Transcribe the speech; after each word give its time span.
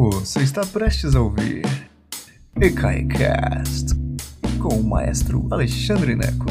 Você 0.00 0.44
está 0.44 0.64
prestes 0.64 1.16
a 1.16 1.20
ouvir 1.20 1.64
EKAICAST 2.54 3.96
com 4.62 4.76
o 4.76 4.84
maestro 4.84 5.48
Alexandre 5.50 6.14
Neco. 6.14 6.46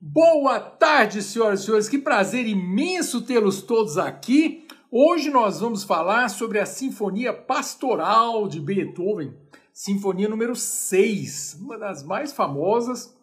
Boa 0.00 0.58
tarde, 0.58 1.22
senhoras 1.22 1.60
e 1.60 1.64
senhores. 1.66 1.88
Que 1.90 1.98
prazer 1.98 2.46
imenso 2.46 3.26
tê-los 3.26 3.60
todos 3.60 3.98
aqui. 3.98 4.66
Hoje 4.90 5.28
nós 5.28 5.60
vamos 5.60 5.84
falar 5.84 6.30
sobre 6.30 6.60
a 6.60 6.64
Sinfonia 6.64 7.34
Pastoral 7.34 8.48
de 8.48 8.58
Beethoven, 8.58 9.34
Sinfonia 9.70 10.30
número 10.30 10.56
6, 10.56 11.58
uma 11.60 11.76
das 11.76 12.02
mais 12.02 12.32
famosas. 12.32 13.14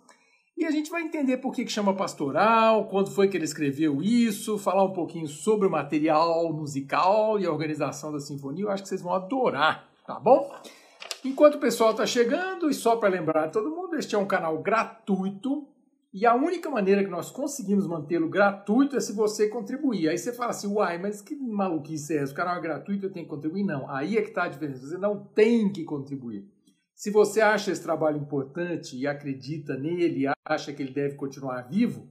E 0.56 0.66
a 0.66 0.72
gente 0.72 0.90
vai 0.92 1.02
entender 1.02 1.38
por 1.38 1.52
que, 1.54 1.66
que 1.66 1.72
chama 1.72 1.96
pastoral, 1.96 2.88
quando 2.88 3.12
foi 3.12 3.28
que 3.28 3.36
ele 3.36 3.46
escreveu 3.46 4.02
isso, 4.02 4.58
falar 4.58 4.84
um 4.84 4.94
pouquinho 4.94 5.28
sobre 5.28 5.68
o 5.68 5.72
material 5.72 6.54
musical 6.54 7.40
e 7.40 7.46
a 7.46 7.52
organização 7.52 8.12
da 8.12 8.20
sinfonia. 8.20 8.66
Eu 8.66 8.72
acho 8.72 8.84
que 8.84 8.90
vocês 8.90 9.02
vão 9.02 9.14
adorar, 9.14 9.90
tá 10.06 10.20
bom? 10.20 10.54
Enquanto 11.26 11.56
o 11.56 11.60
pessoal 11.60 11.92
está 11.92 12.06
chegando, 12.06 12.70
e 12.70 12.74
só 12.74 12.96
para 12.98 13.10
lembrar 13.10 13.50
todo 13.50 13.70
mundo, 13.72 13.96
este 13.96 14.14
é 14.14 14.18
um 14.18 14.28
canal 14.28 14.58
gratuito 14.60 15.68
e 16.14 16.28
a 16.28 16.36
única 16.36 16.70
maneira 16.70 17.04
que 17.04 17.10
nós 17.10 17.32
conseguimos 17.32 17.88
mantê-lo 17.88 18.30
gratuito 18.30 18.96
é 18.96 19.00
se 19.00 19.14
você 19.14 19.50
contribuir. 19.50 20.10
Aí 20.10 20.18
você 20.18 20.32
fala 20.32 20.52
assim, 20.52 20.68
uai, 20.68 21.00
mas 21.00 21.22
que 21.22 21.36
maluquice 21.36 22.14
é 22.14 22.18
essa? 22.18 22.32
O 22.32 22.36
canal 22.36 22.56
é 22.56 22.62
gratuito, 22.62 23.08
eu 23.08 23.12
tenho 23.12 23.26
que 23.26 23.32
contribuir? 23.32 23.64
Não, 23.64 23.90
aí 23.90 24.16
é 24.16 24.22
que 24.22 24.30
está 24.30 24.44
a 24.44 24.48
diferença. 24.48 24.86
Você 24.86 24.98
não 25.00 25.18
tem 25.18 25.74
que 25.74 25.84
contribuir. 25.84 26.48
Se 26.96 27.12
você 27.12 27.42
acha 27.42 27.72
esse 27.72 27.82
trabalho 27.82 28.18
importante 28.18 28.98
e 28.98 29.08
acredita 29.08 29.76
nele, 29.76 30.26
acha 30.46 30.72
que 30.72 30.82
ele 30.82 30.94
deve 30.94 31.16
continuar 31.16 31.62
vivo, 31.64 32.08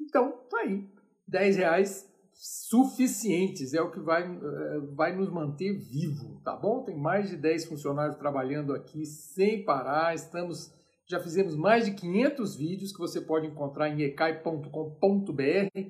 então 0.00 0.32
tá 0.48 0.60
aí. 0.60 0.88
10 1.26 1.56
reais 1.56 2.08
suficientes 2.32 3.74
é 3.74 3.80
o 3.80 3.90
que 3.90 4.00
vai, 4.00 4.22
eh, 4.22 4.80
vai 4.92 5.14
nos 5.14 5.30
manter 5.30 5.72
vivo, 5.72 6.40
tá 6.44 6.54
bom? 6.54 6.82
Tem 6.82 6.96
mais 6.96 7.30
de 7.30 7.36
10 7.36 7.64
funcionários 7.66 8.16
trabalhando 8.16 8.74
aqui 8.74 9.06
sem 9.06 9.64
parar, 9.64 10.14
estamos 10.14 10.72
já 11.06 11.20
fizemos 11.20 11.54
mais 11.54 11.84
de 11.84 11.92
500 11.92 12.56
vídeos 12.56 12.92
que 12.92 12.98
você 12.98 13.20
pode 13.20 13.46
encontrar 13.46 13.90
em 13.90 14.02
ecai.com.br, 14.02 14.70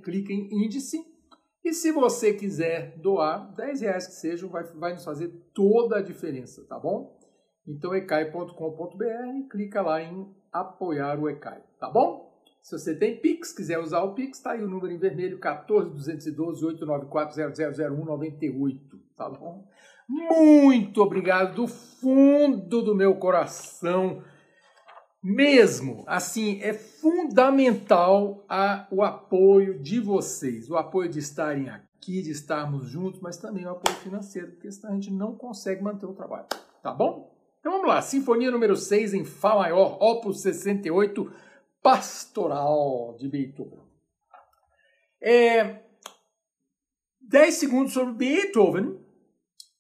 clica 0.03 0.33
em 0.33 0.65
índice 0.65 1.07
e 1.65 1.73
se 1.73 1.93
você 1.93 2.35
quiser 2.35 2.99
doar, 2.99 3.55
10 3.55 3.81
reais 3.81 4.07
que 4.07 4.15
sejam, 4.15 4.49
vai, 4.51 4.65
vai 4.65 4.93
nos 4.93 5.05
fazer 5.05 5.29
toda 5.55 5.97
a 5.97 6.03
diferença, 6.03 6.65
tá 6.69 6.79
bom? 6.79 7.17
Então 7.67 7.95
ecai.com.br, 7.95 9.49
clica 9.51 9.81
lá 9.81 10.03
em 10.03 10.29
apoiar 10.53 11.19
o 11.19 11.29
Ecai, 11.29 11.63
tá 11.79 11.89
bom? 11.89 12.33
Se 12.63 12.79
você 12.79 12.95
tem 12.95 13.21
Pix, 13.21 13.53
quiser 13.53 13.79
usar 13.79 14.03
o 14.03 14.15
Pix, 14.15 14.39
tá 14.41 14.53
aí 14.53 14.63
o 14.63 14.69
número 14.69 14.93
em 14.93 14.99
vermelho 14.99 15.39
14212 15.39 16.65
894 16.65 18.05
98, 18.07 19.01
tá 19.17 19.29
bom? 19.29 19.67
Muito 20.09 21.03
obrigado 21.03 21.57
do 21.57 21.67
fundo 21.67 22.83
do 22.83 22.95
meu 22.95 23.17
coração 23.17 24.23
mesmo. 25.23 26.05
Assim, 26.07 26.61
é 26.63 26.75
fundamental 26.75 28.45
a, 28.49 28.87
o 28.91 29.03
apoio 29.03 29.79
de 29.79 29.99
vocês, 30.01 30.71
o 30.71 30.77
apoio 30.77 31.09
de 31.09 31.19
estarem 31.19 31.71
aqui, 31.71 32.23
de 32.23 32.31
estarmos 32.31 32.89
juntos, 32.89 33.21
mas 33.21 33.39
também 33.39 33.65
o 33.65 33.71
apoio 33.71 33.97
financeiro, 33.99 34.53
porque 34.53 34.71
senão 34.71 34.93
a 34.93 34.95
gente 34.95 35.13
não 35.13 35.35
consegue 35.35 35.83
manter 35.83 36.05
o 36.07 36.15
trabalho. 36.15 36.47
Tá 36.83 36.93
bom? 36.93 37.34
Então 37.65 37.73
vamos 37.73 37.89
lá, 37.89 38.03
Sinfonia 38.03 38.51
número 38.51 38.77
6 38.77 39.15
em 39.15 39.25
Fá 39.25 39.57
maior, 39.57 39.97
Opus 39.99 40.43
68, 40.43 41.33
Pastoral 41.83 43.17
de 43.19 43.27
Beethoven. 43.27 43.81
É, 45.19 45.81
10 47.23 47.55
segundos 47.55 47.95
sobre 47.95 48.13
Beethoven 48.13 48.99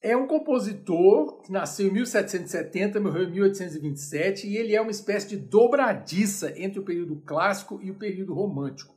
é 0.00 0.16
um 0.16 0.27
compositor 0.27 1.42
que 1.42 1.52
nasceu 1.52 1.88
em 1.88 1.92
1770, 1.92 2.98
morreu 3.00 3.24
em 3.24 3.32
1827 3.32 4.48
e 4.48 4.56
ele 4.56 4.74
é 4.74 4.80
uma 4.80 4.90
espécie 4.90 5.28
de 5.28 5.36
dobradiça 5.36 6.58
entre 6.58 6.80
o 6.80 6.84
período 6.84 7.16
clássico 7.27 7.78
e 7.83 7.90
o 7.90 7.98
período 7.98 8.33
romântico. 8.33 8.96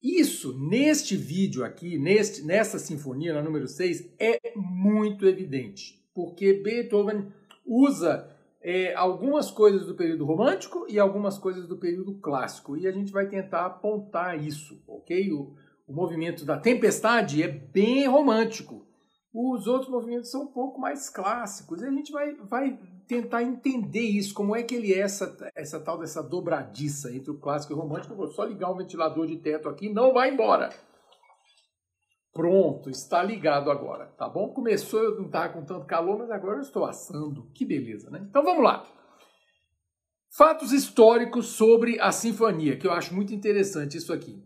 Isso, 0.00 0.56
neste 0.56 1.16
vídeo 1.16 1.64
aqui, 1.64 1.98
neste, 1.98 2.44
nessa 2.44 2.78
sinfonia, 2.78 3.34
na 3.34 3.42
número 3.42 3.66
6, 3.66 4.14
é 4.16 4.52
muito 4.54 5.26
evidente, 5.26 6.00
porque 6.14 6.52
Beethoven 6.52 7.32
usa 7.66 8.30
é, 8.62 8.94
algumas 8.94 9.50
coisas 9.50 9.86
do 9.86 9.94
período 9.94 10.24
romântico 10.24 10.86
e 10.88 10.98
algumas 10.98 11.38
coisas 11.38 11.66
do 11.66 11.76
período 11.76 12.14
clássico, 12.14 12.76
e 12.76 12.86
a 12.86 12.92
gente 12.92 13.12
vai 13.12 13.26
tentar 13.26 13.66
apontar 13.66 14.42
isso, 14.42 14.82
ok? 14.86 15.32
O, 15.32 15.54
o 15.86 15.92
movimento 15.92 16.44
da 16.44 16.58
tempestade 16.58 17.42
é 17.42 17.48
bem 17.48 18.06
romântico, 18.06 18.86
os 19.38 19.66
outros 19.66 19.90
movimentos 19.90 20.30
são 20.30 20.44
um 20.44 20.46
pouco 20.46 20.80
mais 20.80 21.10
clássicos. 21.10 21.82
E 21.82 21.84
a 21.84 21.90
gente 21.90 22.10
vai, 22.10 22.34
vai 22.36 22.78
tentar 23.06 23.42
entender 23.42 24.00
isso, 24.00 24.32
como 24.32 24.56
é 24.56 24.62
que 24.62 24.74
ele 24.74 24.94
é 24.94 25.00
essa, 25.00 25.36
essa 25.54 25.78
tal 25.78 25.98
dessa 25.98 26.22
dobradiça 26.22 27.14
entre 27.14 27.30
o 27.30 27.38
clássico 27.38 27.74
e 27.74 27.76
o 27.76 27.78
romântico. 27.78 28.14
Eu 28.14 28.16
vou 28.16 28.28
só 28.28 28.44
ligar 28.44 28.70
um 28.70 28.78
ventilador 28.78 29.26
de 29.26 29.36
teto 29.36 29.68
aqui, 29.68 29.92
não 29.92 30.14
vai 30.14 30.32
embora. 30.32 30.70
Pronto, 32.36 32.90
está 32.90 33.22
ligado 33.22 33.70
agora, 33.70 34.08
tá 34.08 34.28
bom? 34.28 34.50
Começou, 34.50 35.02
eu 35.02 35.16
não 35.16 35.24
estava 35.24 35.54
com 35.54 35.64
tanto 35.64 35.86
calor, 35.86 36.18
mas 36.18 36.30
agora 36.30 36.58
eu 36.58 36.60
estou 36.60 36.84
assando. 36.84 37.48
Que 37.54 37.64
beleza, 37.64 38.10
né? 38.10 38.26
Então 38.28 38.44
vamos 38.44 38.62
lá. 38.62 38.86
Fatos 40.36 40.70
históricos 40.70 41.46
sobre 41.46 41.98
a 41.98 42.12
sinfonia, 42.12 42.76
que 42.76 42.86
eu 42.86 42.92
acho 42.92 43.14
muito 43.14 43.32
interessante 43.32 43.96
isso 43.96 44.12
aqui. 44.12 44.44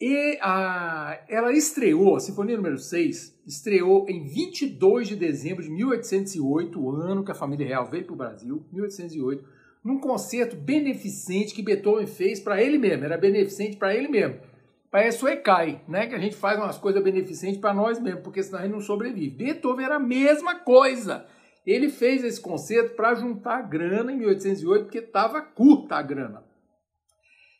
E 0.00 0.36
a, 0.42 1.20
ela 1.28 1.52
estreou, 1.52 2.16
a 2.16 2.20
Sinfonia 2.20 2.56
número 2.56 2.78
6, 2.78 3.40
estreou 3.46 4.04
em 4.08 4.26
22 4.26 5.06
de 5.06 5.14
dezembro 5.14 5.62
de 5.62 5.70
1808, 5.70 6.80
o 6.80 6.90
ano 6.90 7.24
que 7.24 7.30
a 7.30 7.36
família 7.36 7.68
real 7.68 7.88
veio 7.88 8.04
para 8.04 8.14
o 8.14 8.16
Brasil, 8.16 8.66
1808, 8.72 9.44
num 9.84 10.00
concerto 10.00 10.56
beneficente 10.56 11.54
que 11.54 11.62
Beethoven 11.62 12.06
fez 12.06 12.40
para 12.40 12.60
ele 12.60 12.78
mesmo, 12.78 13.04
era 13.04 13.16
beneficente 13.16 13.76
para 13.76 13.94
ele 13.94 14.08
mesmo. 14.08 14.40
Parece 14.90 15.22
o 15.24 15.28
ECAI, 15.28 15.82
né? 15.86 16.06
Que 16.06 16.14
a 16.14 16.18
gente 16.18 16.36
faz 16.36 16.58
umas 16.58 16.78
coisas 16.78 17.02
beneficentes 17.02 17.60
para 17.60 17.74
nós 17.74 18.00
mesmos, 18.00 18.22
porque 18.22 18.42
senão 18.42 18.58
a 18.58 18.62
gente 18.62 18.72
não 18.72 18.80
sobrevive. 18.80 19.36
Beethoven 19.36 19.84
era 19.84 19.96
a 19.96 20.00
mesma 20.00 20.54
coisa. 20.54 21.26
Ele 21.66 21.90
fez 21.90 22.24
esse 22.24 22.40
concerto 22.40 22.96
para 22.96 23.14
juntar 23.14 23.62
grana 23.62 24.10
em 24.10 24.16
1808, 24.16 24.84
porque 24.84 24.98
estava 24.98 25.42
curta 25.42 25.96
a 25.96 26.02
grana. 26.02 26.42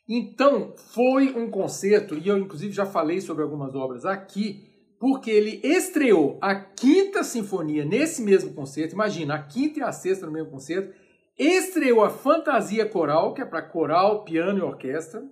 Então, 0.07 0.73
foi 0.75 1.31
um 1.37 1.51
concerto, 1.51 2.17
e 2.17 2.27
eu 2.27 2.37
inclusive 2.39 2.73
já 2.73 2.87
falei 2.87 3.21
sobre 3.21 3.43
algumas 3.43 3.75
obras 3.75 4.05
aqui, 4.05 4.67
porque 4.99 5.29
ele 5.29 5.61
estreou 5.63 6.39
a 6.41 6.55
quinta 6.55 7.23
sinfonia 7.23 7.85
nesse 7.85 8.23
mesmo 8.23 8.51
concerto. 8.55 8.95
Imagina, 8.95 9.35
a 9.35 9.43
quinta 9.43 9.79
e 9.79 9.83
a 9.83 9.91
sexta 9.91 10.25
no 10.25 10.31
mesmo 10.31 10.49
concerto. 10.49 10.91
Estreou 11.37 12.03
a 12.03 12.09
fantasia 12.09 12.85
coral, 12.87 13.35
que 13.35 13.41
é 13.41 13.45
para 13.45 13.61
coral, 13.61 14.23
piano 14.25 14.57
e 14.57 14.61
orquestra. 14.63 15.23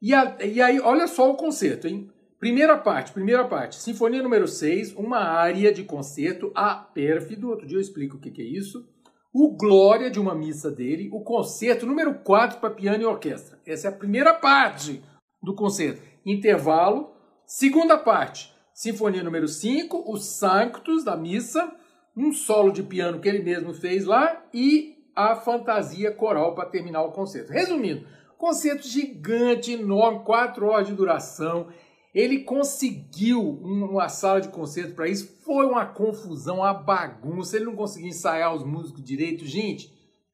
E, 0.00 0.14
a, 0.14 0.36
e 0.44 0.60
aí, 0.60 0.80
olha 0.80 1.06
só 1.06 1.30
o 1.30 1.36
concerto, 1.36 1.86
hein? 1.86 2.10
Primeira 2.38 2.76
parte, 2.78 3.12
primeira 3.12 3.44
parte. 3.46 3.76
Sinfonia 3.76 4.22
número 4.22 4.48
6, 4.48 4.94
uma 4.94 5.18
área 5.18 5.72
de 5.72 5.84
concerto 5.84 6.50
a 6.54 6.74
pérfido. 6.74 7.50
Outro 7.50 7.66
dia 7.66 7.76
eu 7.76 7.80
explico 7.82 8.16
o 8.16 8.20
que, 8.20 8.30
que 8.30 8.40
é 8.40 8.46
isso 8.46 8.88
o 9.32 9.56
Glória 9.56 10.10
de 10.10 10.18
uma 10.18 10.34
missa 10.34 10.70
dele, 10.70 11.08
o 11.12 11.22
concerto 11.22 11.86
número 11.86 12.14
4 12.14 12.58
para 12.58 12.70
piano 12.70 13.02
e 13.02 13.06
orquestra. 13.06 13.58
Essa 13.64 13.88
é 13.88 13.90
a 13.90 13.94
primeira 13.94 14.34
parte 14.34 15.02
do 15.42 15.54
concerto. 15.54 16.02
Intervalo. 16.26 17.12
Segunda 17.46 17.96
parte, 17.96 18.52
Sinfonia 18.72 19.22
número 19.22 19.48
5, 19.48 20.12
os 20.12 20.24
Sanctus 20.38 21.04
da 21.04 21.16
missa, 21.16 21.72
um 22.16 22.32
solo 22.32 22.72
de 22.72 22.82
piano 22.82 23.20
que 23.20 23.28
ele 23.28 23.42
mesmo 23.42 23.72
fez 23.74 24.04
lá 24.04 24.44
e 24.52 24.96
a 25.16 25.34
fantasia 25.34 26.12
coral 26.12 26.54
para 26.54 26.68
terminar 26.68 27.02
o 27.02 27.12
concerto. 27.12 27.52
Resumindo, 27.52 28.06
concerto 28.40 28.88
gigante, 28.88 29.72
enorme, 29.72 30.24
quatro 30.24 30.66
horas 30.66 30.88
de 30.88 30.94
duração. 30.94 31.68
Ele 32.12 32.40
conseguiu 32.40 33.40
uma 33.40 34.08
sala 34.08 34.40
de 34.40 34.48
concerto 34.48 34.94
para 34.94 35.06
isso, 35.06 35.40
foi 35.44 35.66
uma 35.66 35.86
confusão, 35.86 36.56
uma 36.56 36.72
bagunça. 36.72 37.54
Ele 37.54 37.66
não 37.66 37.76
conseguia 37.76 38.08
ensaiar 38.08 38.52
os 38.52 38.64
músicos 38.64 39.04
direito. 39.04 39.44
Gente, 39.44 39.92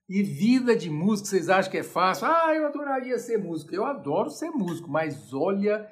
e 0.08 0.22
vida 0.22 0.74
de 0.74 0.88
músico, 0.88 1.28
vocês 1.28 1.50
acham 1.50 1.70
que 1.70 1.78
é 1.78 1.82
fácil? 1.82 2.28
Ah, 2.28 2.54
eu 2.54 2.66
adoraria 2.66 3.18
ser 3.18 3.38
músico. 3.38 3.74
Eu 3.74 3.84
adoro 3.84 4.30
ser 4.30 4.50
músico, 4.50 4.88
mas 4.88 5.34
olha, 5.34 5.86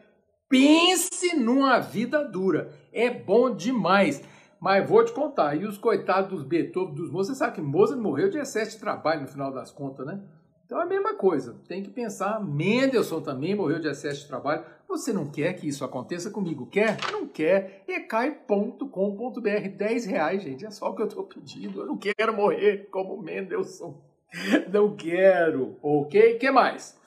pense 0.49 1.37
numa 1.37 1.81
vida 1.81 2.25
dura. 2.25 2.73
É 2.93 3.11
bom 3.11 3.55
demais. 3.55 4.23
Mas 4.61 4.89
vou 4.89 5.05
te 5.05 5.13
contar, 5.13 5.55
e 5.57 5.67
os 5.67 5.77
coitados 5.77 6.31
dos 6.31 6.43
Beethoven, 6.43 6.95
dos 6.95 7.11
Mozart, 7.11 7.37
você 7.37 7.39
sabe 7.39 7.57
que 7.57 7.61
Mozart 7.61 8.01
morreu 8.01 8.31
de 8.31 8.39
excesso 8.39 8.77
de 8.77 8.79
trabalho 8.79 9.23
no 9.23 9.29
final 9.29 9.53
das 9.53 9.71
contas, 9.71 10.07
né? 10.07 10.23
Então 10.65 10.81
é 10.81 10.85
a 10.85 10.87
mesma 10.87 11.15
coisa, 11.15 11.61
tem 11.69 11.83
que 11.83 11.91
pensar. 11.91 12.43
Mendelssohn 12.43 13.21
também 13.21 13.55
morreu 13.55 13.79
de 13.79 13.89
excesso 13.89 14.23
de 14.23 14.29
trabalho. 14.29 14.65
Você 14.89 15.13
não 15.13 15.31
quer 15.31 15.53
que 15.55 15.69
isso 15.69 15.85
aconteça 15.85 16.31
comigo? 16.31 16.67
Quer? 16.67 16.97
Não 17.13 17.27
quer? 17.27 17.85
ecai.com.br, 17.87 19.69
10 19.77 20.07
reais, 20.07 20.43
gente. 20.43 20.65
É 20.65 20.71
só 20.71 20.91
o 20.91 20.95
que 20.95 21.03
eu 21.03 21.07
estou 21.07 21.25
pedindo. 21.25 21.81
Eu 21.81 21.87
não 21.87 21.99
quero 21.99 22.35
morrer 22.35 22.89
como 22.91 23.21
Mendelssohn. 23.21 23.95
Não 24.73 24.97
quero, 24.97 25.77
ok? 25.83 26.39
que 26.39 26.51
mais? 26.51 26.99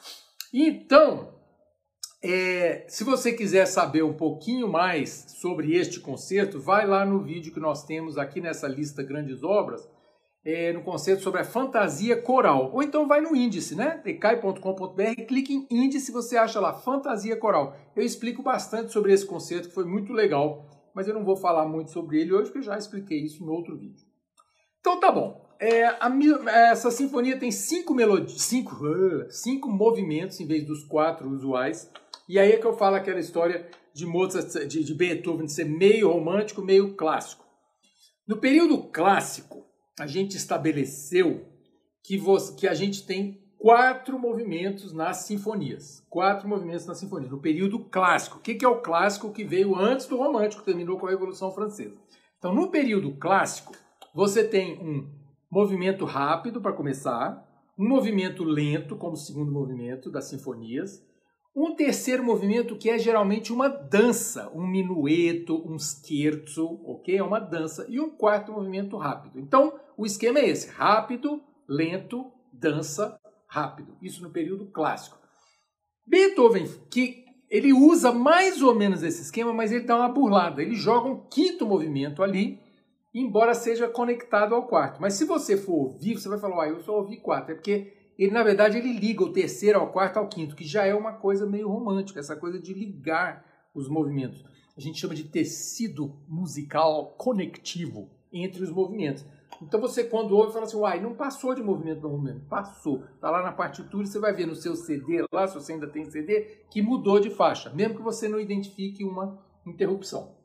Então, 0.53 1.35
É, 2.23 2.83
se 2.87 3.03
você 3.03 3.31
quiser 3.31 3.67
saber 3.67 4.03
um 4.03 4.13
pouquinho 4.13 4.67
mais 4.67 5.35
sobre 5.39 5.75
este 5.75 5.99
concerto, 5.99 6.59
vai 6.59 6.85
lá 6.87 7.05
no 7.05 7.21
vídeo 7.21 7.53
que 7.53 7.59
nós 7.59 7.83
temos 7.85 8.17
aqui 8.17 8.41
nessa 8.41 8.67
lista 8.67 9.03
Grandes 9.03 9.43
Obras, 9.43 9.87
é, 10.47 10.71
no 10.71 10.81
concerto 10.81 11.21
sobre 11.21 11.41
a 11.41 11.43
fantasia 11.43 12.15
coral. 12.15 12.71
Ou 12.73 12.81
então 12.81 13.05
vai 13.05 13.19
no 13.19 13.35
índice, 13.35 13.75
né? 13.75 13.99
decai.com.br, 14.01 15.25
clique 15.27 15.53
em 15.53 15.67
índice, 15.69 16.09
você 16.09 16.37
acha 16.37 16.57
lá 16.61 16.71
fantasia 16.71 17.35
coral. 17.35 17.75
Eu 17.93 18.01
explico 18.01 18.41
bastante 18.41 18.93
sobre 18.93 19.11
esse 19.11 19.25
concerto, 19.25 19.67
que 19.67 19.75
foi 19.75 19.83
muito 19.83 20.13
legal, 20.13 20.65
mas 20.95 21.05
eu 21.05 21.13
não 21.13 21.25
vou 21.25 21.35
falar 21.35 21.67
muito 21.67 21.91
sobre 21.91 22.21
ele 22.21 22.31
hoje, 22.31 22.45
porque 22.45 22.59
eu 22.59 22.63
já 22.63 22.77
expliquei 22.77 23.19
isso 23.19 23.45
no 23.45 23.51
outro 23.51 23.77
vídeo. 23.77 24.05
Então 24.79 25.01
tá 25.01 25.11
bom. 25.11 25.45
É, 25.59 25.85
a, 25.85 26.09
essa 26.71 26.91
sinfonia 26.91 27.37
tem 27.37 27.51
cinco 27.51 27.93
melodias, 27.93 28.41
cinco, 28.43 28.73
uh, 28.85 29.29
cinco 29.29 29.67
movimentos 29.67 30.39
em 30.39 30.47
vez 30.47 30.65
dos 30.65 30.85
quatro 30.85 31.29
usuais. 31.29 31.91
E 32.29 32.39
aí 32.39 32.53
é 32.53 32.57
que 32.57 32.65
eu 32.65 32.77
falo 32.77 32.95
aquela 32.95 33.19
história 33.19 33.67
de 33.93 34.05
Mozart, 34.05 34.65
de, 34.65 34.81
de 34.81 34.93
Beethoven 34.93 35.45
de 35.45 35.51
ser 35.51 35.65
meio 35.65 36.09
romântico, 36.09 36.61
meio 36.61 36.95
clássico. 36.95 37.43
No 38.25 38.37
período 38.37 38.83
clássico, 38.83 39.66
a 39.99 40.05
gente 40.05 40.37
estabeleceu 40.37 41.45
que, 42.03 42.17
você, 42.17 42.55
que 42.55 42.67
a 42.67 42.73
gente 42.73 43.05
tem 43.05 43.41
quatro 43.57 44.19
movimentos 44.19 44.93
nas 44.93 45.17
sinfonias. 45.17 46.05
Quatro 46.09 46.47
movimentos 46.47 46.85
nas 46.85 46.99
sinfonias, 46.99 47.31
no 47.31 47.39
período 47.41 47.79
clássico. 47.79 48.37
O 48.37 48.41
que, 48.41 48.55
que 48.55 48.63
é 48.63 48.67
o 48.67 48.81
clássico 48.81 49.31
que 49.31 49.43
veio 49.43 49.75
antes 49.75 50.05
do 50.05 50.17
romântico, 50.17 50.63
terminou 50.63 50.97
com 50.97 51.07
a 51.07 51.09
Revolução 51.09 51.51
Francesa? 51.51 51.95
Então, 52.37 52.53
no 52.53 52.69
período 52.69 53.11
clássico, 53.15 53.73
você 54.13 54.43
tem 54.43 54.79
um 54.79 55.09
movimento 55.49 56.05
rápido 56.05 56.61
para 56.61 56.73
começar, 56.73 57.45
um 57.77 57.87
movimento 57.87 58.43
lento 58.43 58.95
como 58.95 59.15
segundo 59.15 59.51
movimento 59.51 60.11
das 60.11 60.25
sinfonias, 60.25 61.03
um 61.59 61.73
terceiro 61.73 62.23
movimento 62.23 62.75
que 62.75 62.87
é 62.87 62.99
geralmente 62.99 63.51
uma 63.51 63.67
dança, 63.67 64.51
um 64.53 64.67
minueto, 64.67 65.59
um 65.67 65.79
scherzo, 65.79 66.79
ok? 66.85 67.17
É 67.17 67.23
uma 67.23 67.39
dança. 67.39 67.87
E 67.89 67.99
um 67.99 68.11
quarto 68.11 68.51
movimento 68.51 68.95
rápido. 68.95 69.39
Então, 69.39 69.73
o 69.97 70.05
esquema 70.05 70.37
é 70.37 70.47
esse: 70.47 70.69
rápido, 70.69 71.41
lento, 71.67 72.31
dança, 72.53 73.19
rápido. 73.47 73.97
Isso 74.03 74.21
no 74.21 74.29
período 74.29 74.67
clássico. 74.67 75.17
Beethoven, 76.05 76.67
que 76.91 77.25
ele 77.49 77.73
usa 77.73 78.11
mais 78.11 78.61
ou 78.61 78.75
menos 78.75 79.01
esse 79.01 79.23
esquema, 79.23 79.51
mas 79.51 79.71
ele 79.71 79.85
dá 79.85 79.95
uma 79.95 80.09
burlada. 80.09 80.61
Ele 80.61 80.75
joga 80.75 81.09
um 81.09 81.27
quinto 81.27 81.65
movimento 81.65 82.21
ali, 82.21 82.59
embora 83.11 83.55
seja 83.55 83.87
conectado 83.87 84.53
ao 84.53 84.67
quarto. 84.67 85.01
Mas 85.01 85.15
se 85.15 85.25
você 85.25 85.57
for 85.57 85.73
ouvir, 85.73 86.19
você 86.19 86.29
vai 86.29 86.37
falar, 86.37 86.69
eu 86.69 86.79
só 86.81 86.99
ouvi 86.99 87.17
quatro. 87.17 87.53
É 87.53 87.55
porque 87.55 87.96
ele, 88.23 88.31
na 88.31 88.43
verdade, 88.43 88.77
ele 88.77 88.93
liga 88.93 89.23
o 89.23 89.31
terceiro 89.31 89.79
ao 89.79 89.91
quarto 89.91 90.17
ao 90.17 90.27
quinto, 90.27 90.55
que 90.55 90.65
já 90.65 90.85
é 90.85 90.93
uma 90.93 91.13
coisa 91.13 91.45
meio 91.45 91.69
romântica, 91.69 92.19
essa 92.19 92.35
coisa 92.35 92.59
de 92.59 92.73
ligar 92.73 93.45
os 93.73 93.87
movimentos. 93.87 94.43
A 94.75 94.81
gente 94.81 94.99
chama 94.99 95.15
de 95.15 95.23
tecido 95.23 96.15
musical 96.27 97.15
conectivo 97.17 98.09
entre 98.31 98.63
os 98.63 98.71
movimentos. 98.71 99.25
Então 99.61 99.79
você, 99.81 100.03
quando 100.03 100.35
ouve, 100.35 100.53
fala 100.53 100.65
assim, 100.65 100.77
uai, 100.77 100.99
não 100.99 101.15
passou 101.15 101.55
de 101.55 101.63
movimento 101.63 102.01
para 102.01 102.09
movimento. 102.09 102.45
Passou. 102.47 103.03
Está 103.15 103.31
lá 103.31 103.41
na 103.41 103.51
partitura, 103.51 104.05
você 104.05 104.19
vai 104.19 104.33
ver 104.33 104.45
no 104.45 104.55
seu 104.55 104.75
CD, 104.75 105.25
lá, 105.31 105.47
se 105.47 105.55
você 105.55 105.73
ainda 105.73 105.87
tem 105.87 106.05
CD, 106.05 106.41
que 106.69 106.81
mudou 106.81 107.19
de 107.19 107.29
faixa, 107.29 107.71
mesmo 107.71 107.95
que 107.95 108.01
você 108.01 108.27
não 108.27 108.39
identifique 108.39 109.03
uma 109.03 109.39
interrupção. 109.65 110.35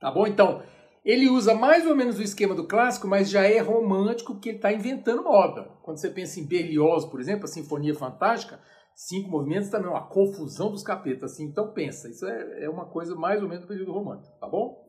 Tá 0.00 0.10
bom? 0.10 0.26
Então, 0.26 0.62
ele 1.08 1.30
usa 1.30 1.54
mais 1.54 1.86
ou 1.86 1.96
menos 1.96 2.18
o 2.18 2.22
esquema 2.22 2.54
do 2.54 2.66
clássico, 2.66 3.08
mas 3.08 3.30
já 3.30 3.42
é 3.42 3.58
romântico 3.60 4.34
porque 4.34 4.50
ele 4.50 4.58
está 4.58 4.70
inventando 4.70 5.24
moda. 5.24 5.70
Quando 5.82 5.96
você 5.96 6.10
pensa 6.10 6.38
em 6.38 6.46
Berlioz, 6.46 7.06
por 7.06 7.18
exemplo, 7.18 7.46
a 7.46 7.48
Sinfonia 7.48 7.94
Fantástica, 7.94 8.60
cinco 8.94 9.30
movimentos 9.30 9.70
também 9.70 9.88
uma 9.88 10.06
confusão 10.06 10.70
dos 10.70 10.82
capetas. 10.82 11.32
Assim, 11.32 11.44
então 11.46 11.72
pensa, 11.72 12.10
isso 12.10 12.26
é, 12.26 12.64
é 12.64 12.68
uma 12.68 12.84
coisa 12.84 13.14
mais 13.14 13.42
ou 13.42 13.48
menos 13.48 13.64
do 13.64 13.68
período 13.68 13.90
romântico, 13.90 14.38
tá 14.38 14.46
bom? 14.46 14.86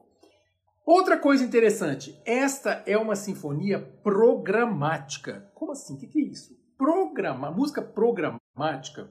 Outra 0.85 1.17
coisa 1.17 1.41
interessante, 1.45 2.19
esta 2.25 2.83
é 2.85 2.97
uma 2.97 3.15
sinfonia 3.15 3.79
programática. 4.03 5.49
Como 5.55 5.71
assim? 5.71 5.95
O 5.95 5.99
que, 5.99 6.07
que 6.07 6.19
é 6.19 6.25
isso? 6.25 6.53
Programa, 6.77 7.49
música 7.49 7.81
programática 7.81 9.09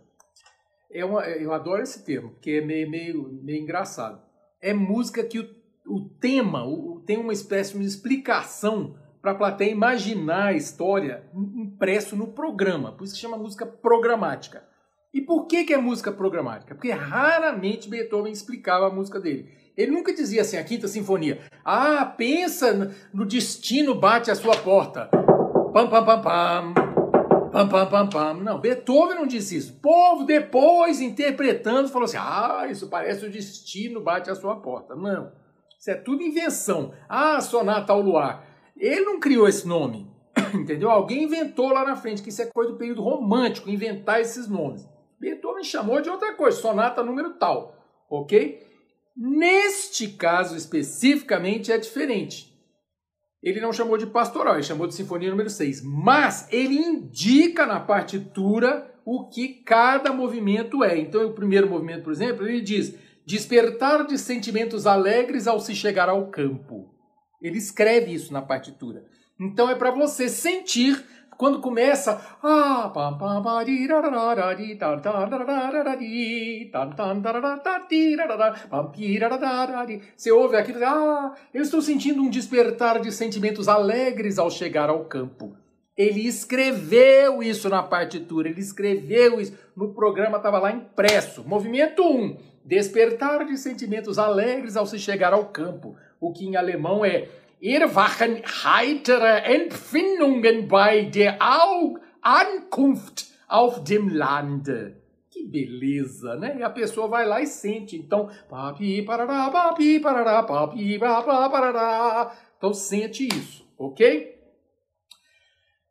é 0.93 1.05
uma, 1.05 1.22
eu 1.22 1.55
adoro 1.55 1.82
esse 1.82 2.05
termo, 2.05 2.32
porque 2.32 2.50
é 2.50 2.60
meio, 2.60 2.90
meio, 2.90 3.32
meio 3.43 3.62
engraçado. 3.62 4.20
É 4.60 4.75
música 4.75 5.22
que 5.22 5.38
o, 5.38 5.58
o 5.87 6.08
tema 6.20 6.66
o, 6.66 6.98
tem 7.08 7.16
uma 7.16 7.32
espécie 7.32 7.78
de 7.78 7.87
explicação 7.87 8.94
para 9.22 9.31
a 9.31 9.34
plateia 9.34 9.70
imaginar 9.70 10.49
a 10.49 10.52
história 10.52 11.25
impresso 11.34 12.14
no 12.14 12.26
programa. 12.26 12.93
Por 12.93 13.05
isso 13.05 13.14
que 13.14 13.20
chama 13.20 13.38
música 13.38 13.64
programática. 13.64 14.62
E 15.14 15.22
por 15.22 15.46
que, 15.46 15.64
que 15.64 15.72
é 15.72 15.78
música 15.78 16.12
programática? 16.12 16.75
Porque 16.75 16.90
raramente 16.90 17.88
Beethoven 17.88 18.31
explicava 18.31 18.88
a 18.88 18.90
música 18.90 19.19
dele. 19.19 19.49
Ele 19.75 19.90
nunca 19.90 20.12
dizia 20.12 20.43
assim, 20.43 20.58
a 20.58 20.64
quinta 20.64 20.87
sinfonia. 20.87 21.40
Ah, 21.64 22.05
pensa 22.05 22.94
no 23.14 23.25
destino 23.25 23.94
bate 23.94 24.31
à 24.31 24.34
sua 24.34 24.58
porta. 24.58 25.06
Pam, 25.72 25.88
pam, 25.88 26.05
pam, 26.05 26.20
pam. 26.20 26.75
Pam, 27.50 27.69
pam, 27.70 27.87
pam, 27.87 28.08
pam. 28.10 28.34
Não, 28.34 28.60
Beethoven 28.60 29.16
não 29.16 29.26
disse 29.26 29.56
isso. 29.56 29.72
O 29.72 29.81
povo 29.81 30.25
depois, 30.25 31.00
interpretando, 31.00 31.88
falou 31.88 32.05
assim, 32.05 32.19
ah, 32.20 32.66
isso 32.70 32.87
parece 32.88 33.25
o 33.25 33.31
destino 33.31 33.99
bate 33.99 34.31
à 34.31 34.34
sua 34.34 34.56
porta. 34.56 34.94
Não, 34.94 35.32
isso 35.79 35.91
é 35.91 35.95
tudo 35.95 36.23
invenção. 36.23 36.93
Ah, 37.09 37.41
sonata 37.41 37.93
ao 37.93 38.01
luar. 38.01 38.45
Ele 38.77 39.03
não 39.03 39.21
criou 39.21 39.49
esse 39.49 39.67
nome, 39.67 40.11
entendeu? 40.55 40.91
Alguém 40.91 41.25
inventou 41.25 41.73
lá 41.73 41.85
na 41.85 41.97
frente, 41.97 42.23
que 42.23 42.31
isso 42.31 42.43
é 42.43 42.47
coisa 42.47 42.73
do 42.73 42.79
período 42.79 43.03
romântico, 43.03 43.71
inventar 43.71 44.21
esses 44.21 44.49
nomes. 44.49 44.89
Beethoven 45.21 45.65
chamou 45.65 46.01
de 46.01 46.11
outra 46.11 46.35
coisa, 46.35 46.61
sonata 46.61 47.03
número 47.03 47.35
tal, 47.35 47.77
ok? 48.09 48.63
Neste 49.17 50.09
caso 50.09 50.57
especificamente 50.57 51.73
é 51.73 51.79
diferente. 51.79 52.57
Ele 53.43 53.61
não 53.61 53.73
chamou 53.73 53.97
de 53.97 54.07
pastoral, 54.07 54.55
ele 54.55 54.63
chamou 54.63 54.87
de 54.87 54.95
sinfonia 54.95 55.31
número 55.31 55.51
6, 55.51 55.83
mas 55.85 56.49
ele 56.53 56.75
indica 56.75 57.67
na 57.67 57.81
partitura 57.81 58.93
o 59.05 59.29
que 59.29 59.49
cada 59.65 60.13
movimento 60.13 60.85
é. 60.85 60.99
Então, 60.99 61.25
o 61.27 61.33
primeiro 61.33 61.69
movimento, 61.69 62.05
por 62.05 62.13
exemplo, 62.13 62.47
ele 62.47 62.61
diz: 62.61 62.95
despertar 63.29 64.07
de 64.07 64.17
sentimentos 64.17 64.87
alegres 64.87 65.47
ao 65.47 65.61
se 65.61 65.75
chegar 65.75 66.09
ao 66.09 66.29
campo. 66.29 66.89
Ele 67.43 67.59
escreve 67.59 68.11
isso 68.11 68.33
na 68.33 68.41
partitura. 68.41 69.05
Então, 69.39 69.69
é 69.69 69.75
para 69.75 69.91
você 69.91 70.31
sentir 70.31 71.05
quando 71.37 71.61
começa 71.61 72.19
você 80.17 80.33
ouve 80.33 80.57
aquilo, 80.57 80.83
ah, 80.83 81.35
eu 81.53 81.61
estou 81.61 81.83
sentindo 81.83 82.23
um 82.23 82.31
despertar 82.31 82.99
de 82.99 83.13
sentimentos 83.13 83.69
alegres 83.69 84.39
ao 84.39 84.51
chegar 84.51 84.89
ao 84.89 85.05
campo. 85.05 85.55
Ele 85.99 86.27
escreveu 86.29 87.43
isso 87.43 87.69
na 87.69 87.82
partitura, 87.82 88.49
ele 88.49 88.61
escreveu 88.61 89.41
isso 89.41 89.53
no 89.77 89.93
programa, 89.93 90.37
estava 90.37 90.61
lá 90.61 90.70
impresso. 90.70 91.43
Movimento 91.44 92.05
1, 92.05 92.37
despertar 92.69 93.46
de 93.46 93.56
sentimentos 93.56 94.19
alegres 94.19 94.77
ao 94.77 94.84
se 94.84 94.98
chegar 94.98 95.32
ao 95.32 95.46
campo, 95.46 95.96
o 96.20 96.31
que 96.31 96.44
em 96.44 96.55
alemão 96.55 97.03
é 97.03 97.29
erwachen 97.63 98.43
heitere 98.63 99.56
Empfindungen 99.56 100.69
bei 100.69 101.06
der 101.06 101.39
Ankunft 102.22 103.32
auf 103.48 103.81
dem 103.81 104.10
Lande. 104.10 104.94
Que 105.31 105.44
beleza, 105.44 106.37
né? 106.37 106.56
E 106.58 106.63
a 106.63 106.69
pessoa 106.69 107.08
vai 107.08 107.27
lá 107.27 107.41
e 107.41 107.46
sente. 107.46 107.96
Então, 107.96 108.29
papi, 108.51 109.03
parará, 109.03 109.51
papi, 109.51 109.98
parará, 109.98 110.43
papi, 110.43 110.98
parará. 110.98 112.37
Então, 112.58 112.75
sente 112.75 113.27
isso, 113.27 113.67
ok? 113.79 114.38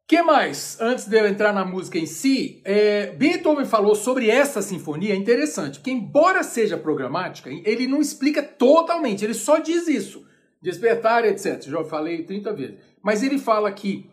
Que 0.07 0.21
mais? 0.21 0.77
Antes 0.79 1.05
de 1.05 1.19
eu 1.19 1.27
entrar 1.27 1.51
na 1.51 1.65
música 1.65 1.97
em 1.97 2.05
si, 2.05 2.61
é, 2.63 3.07
Beethoven 3.07 3.65
falou 3.65 3.93
sobre 3.93 4.29
essa 4.29 4.61
sinfonia, 4.61 5.13
é 5.13 5.17
interessante, 5.17 5.79
porque 5.79 5.91
embora 5.91 6.43
seja 6.43 6.77
programática, 6.77 7.49
ele 7.49 7.87
não 7.87 7.99
explica 7.99 8.41
totalmente, 8.41 9.25
ele 9.25 9.33
só 9.33 9.57
diz 9.57 9.87
isso 9.87 10.25
despertar, 10.61 11.25
etc. 11.25 11.61
Já 11.61 11.83
falei 11.83 12.23
30 12.23 12.53
vezes. 12.53 12.75
Mas 13.01 13.21
ele 13.21 13.37
fala 13.37 13.71
que 13.71 14.09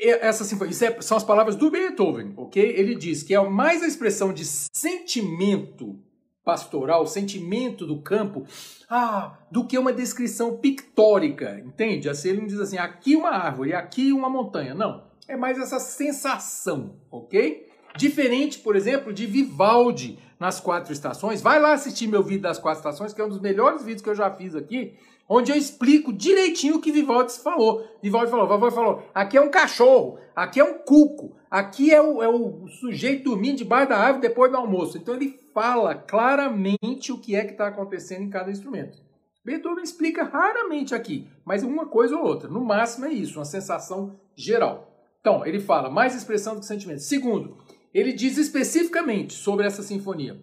essa 0.00 0.44
sinfonia, 0.44 0.72
isso 0.72 0.84
é, 0.84 1.00
são 1.00 1.16
as 1.16 1.24
palavras 1.24 1.56
do 1.56 1.70
Beethoven, 1.70 2.32
ok? 2.36 2.62
Ele 2.62 2.94
diz 2.94 3.22
que 3.22 3.34
é 3.34 3.40
mais 3.40 3.82
a 3.82 3.86
expressão 3.86 4.32
de 4.32 4.44
sentimento 4.44 5.98
pastoral, 6.44 7.06
sentimento 7.06 7.86
do 7.86 8.00
campo, 8.00 8.44
ah, 8.90 9.38
do 9.50 9.64
que 9.64 9.78
uma 9.78 9.92
descrição 9.92 10.56
pictórica, 10.56 11.60
entende? 11.64 12.08
Assim, 12.08 12.30
ele 12.30 12.40
não 12.40 12.46
diz 12.46 12.60
assim, 12.60 12.78
aqui 12.78 13.14
uma 13.14 13.30
árvore, 13.30 13.74
aqui 13.74 14.12
uma 14.12 14.28
montanha. 14.28 14.74
Não, 14.74 15.04
é 15.28 15.36
mais 15.36 15.58
essa 15.58 15.78
sensação, 15.78 16.96
ok? 17.10 17.68
Diferente, 17.96 18.58
por 18.58 18.74
exemplo, 18.74 19.12
de 19.12 19.26
Vivaldi 19.26 20.18
nas 20.38 20.58
quatro 20.58 20.92
estações. 20.92 21.40
Vai 21.40 21.60
lá 21.60 21.72
assistir 21.72 22.08
meu 22.08 22.22
vídeo 22.22 22.42
das 22.42 22.58
quatro 22.58 22.80
estações, 22.80 23.12
que 23.12 23.20
é 23.20 23.24
um 23.24 23.28
dos 23.28 23.40
melhores 23.40 23.82
vídeos 23.82 24.02
que 24.02 24.10
eu 24.10 24.14
já 24.14 24.30
fiz 24.30 24.56
aqui, 24.56 24.94
onde 25.28 25.52
eu 25.52 25.56
explico 25.56 26.12
direitinho 26.12 26.76
o 26.76 26.80
que 26.80 26.90
Vivaldi 26.90 27.32
falou. 27.34 27.86
Vivaldi 28.02 28.30
falou, 28.30 28.48
Vivaldi 28.48 28.74
falou, 28.74 29.02
aqui 29.14 29.36
é 29.36 29.40
um 29.40 29.50
cachorro, 29.50 30.18
aqui 30.34 30.58
é 30.58 30.64
um 30.64 30.78
cuco, 30.78 31.36
aqui 31.48 31.94
é 31.94 32.02
o, 32.02 32.22
é 32.22 32.28
o 32.28 32.66
sujeito 32.66 33.24
dormindo 33.24 33.58
debaixo 33.58 33.90
da 33.90 33.98
árvore 33.98 34.28
depois 34.28 34.50
do 34.50 34.56
almoço. 34.56 34.98
Então 34.98 35.14
ele 35.14 35.41
fala 35.52 35.94
claramente 35.94 37.12
o 37.12 37.18
que 37.18 37.34
é 37.34 37.44
que 37.44 37.52
está 37.52 37.68
acontecendo 37.68 38.22
em 38.22 38.30
cada 38.30 38.50
instrumento. 38.50 38.98
Beethoven 39.44 39.82
explica 39.82 40.22
raramente 40.22 40.94
aqui, 40.94 41.28
mas 41.44 41.62
uma 41.62 41.86
coisa 41.86 42.16
ou 42.16 42.24
outra. 42.24 42.48
No 42.48 42.64
máximo 42.64 43.06
é 43.06 43.12
isso, 43.12 43.38
uma 43.38 43.44
sensação 43.44 44.20
geral. 44.36 44.88
Então, 45.20 45.44
ele 45.44 45.60
fala 45.60 45.90
mais 45.90 46.14
expressão 46.14 46.54
do 46.54 46.60
que 46.60 46.66
sentimento. 46.66 47.00
Segundo, 47.00 47.56
ele 47.92 48.12
diz 48.12 48.38
especificamente 48.38 49.34
sobre 49.34 49.66
essa 49.66 49.82
sinfonia. 49.82 50.40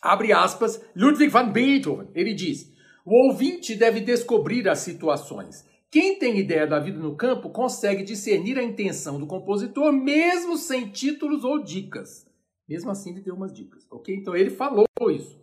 Abre 0.00 0.32
aspas, 0.32 0.80
Ludwig 0.94 1.30
van 1.30 1.50
Beethoven. 1.50 2.08
Ele 2.14 2.32
diz: 2.32 2.72
o 3.04 3.26
ouvinte 3.26 3.74
deve 3.74 4.00
descobrir 4.00 4.68
as 4.68 4.80
situações. 4.80 5.66
Quem 5.90 6.18
tem 6.18 6.38
ideia 6.38 6.66
da 6.66 6.78
vida 6.78 6.98
no 6.98 7.16
campo 7.16 7.50
consegue 7.50 8.02
discernir 8.02 8.58
a 8.58 8.62
intenção 8.62 9.18
do 9.18 9.26
compositor, 9.26 9.90
mesmo 9.92 10.56
sem 10.56 10.88
títulos 10.90 11.42
ou 11.42 11.62
dicas. 11.62 12.27
Mesmo 12.68 12.90
assim, 12.90 13.10
ele 13.10 13.22
deu 13.22 13.34
umas 13.34 13.52
dicas, 13.52 13.86
ok? 13.90 14.14
Então 14.14 14.36
ele 14.36 14.50
falou 14.50 14.86
isso. 15.10 15.38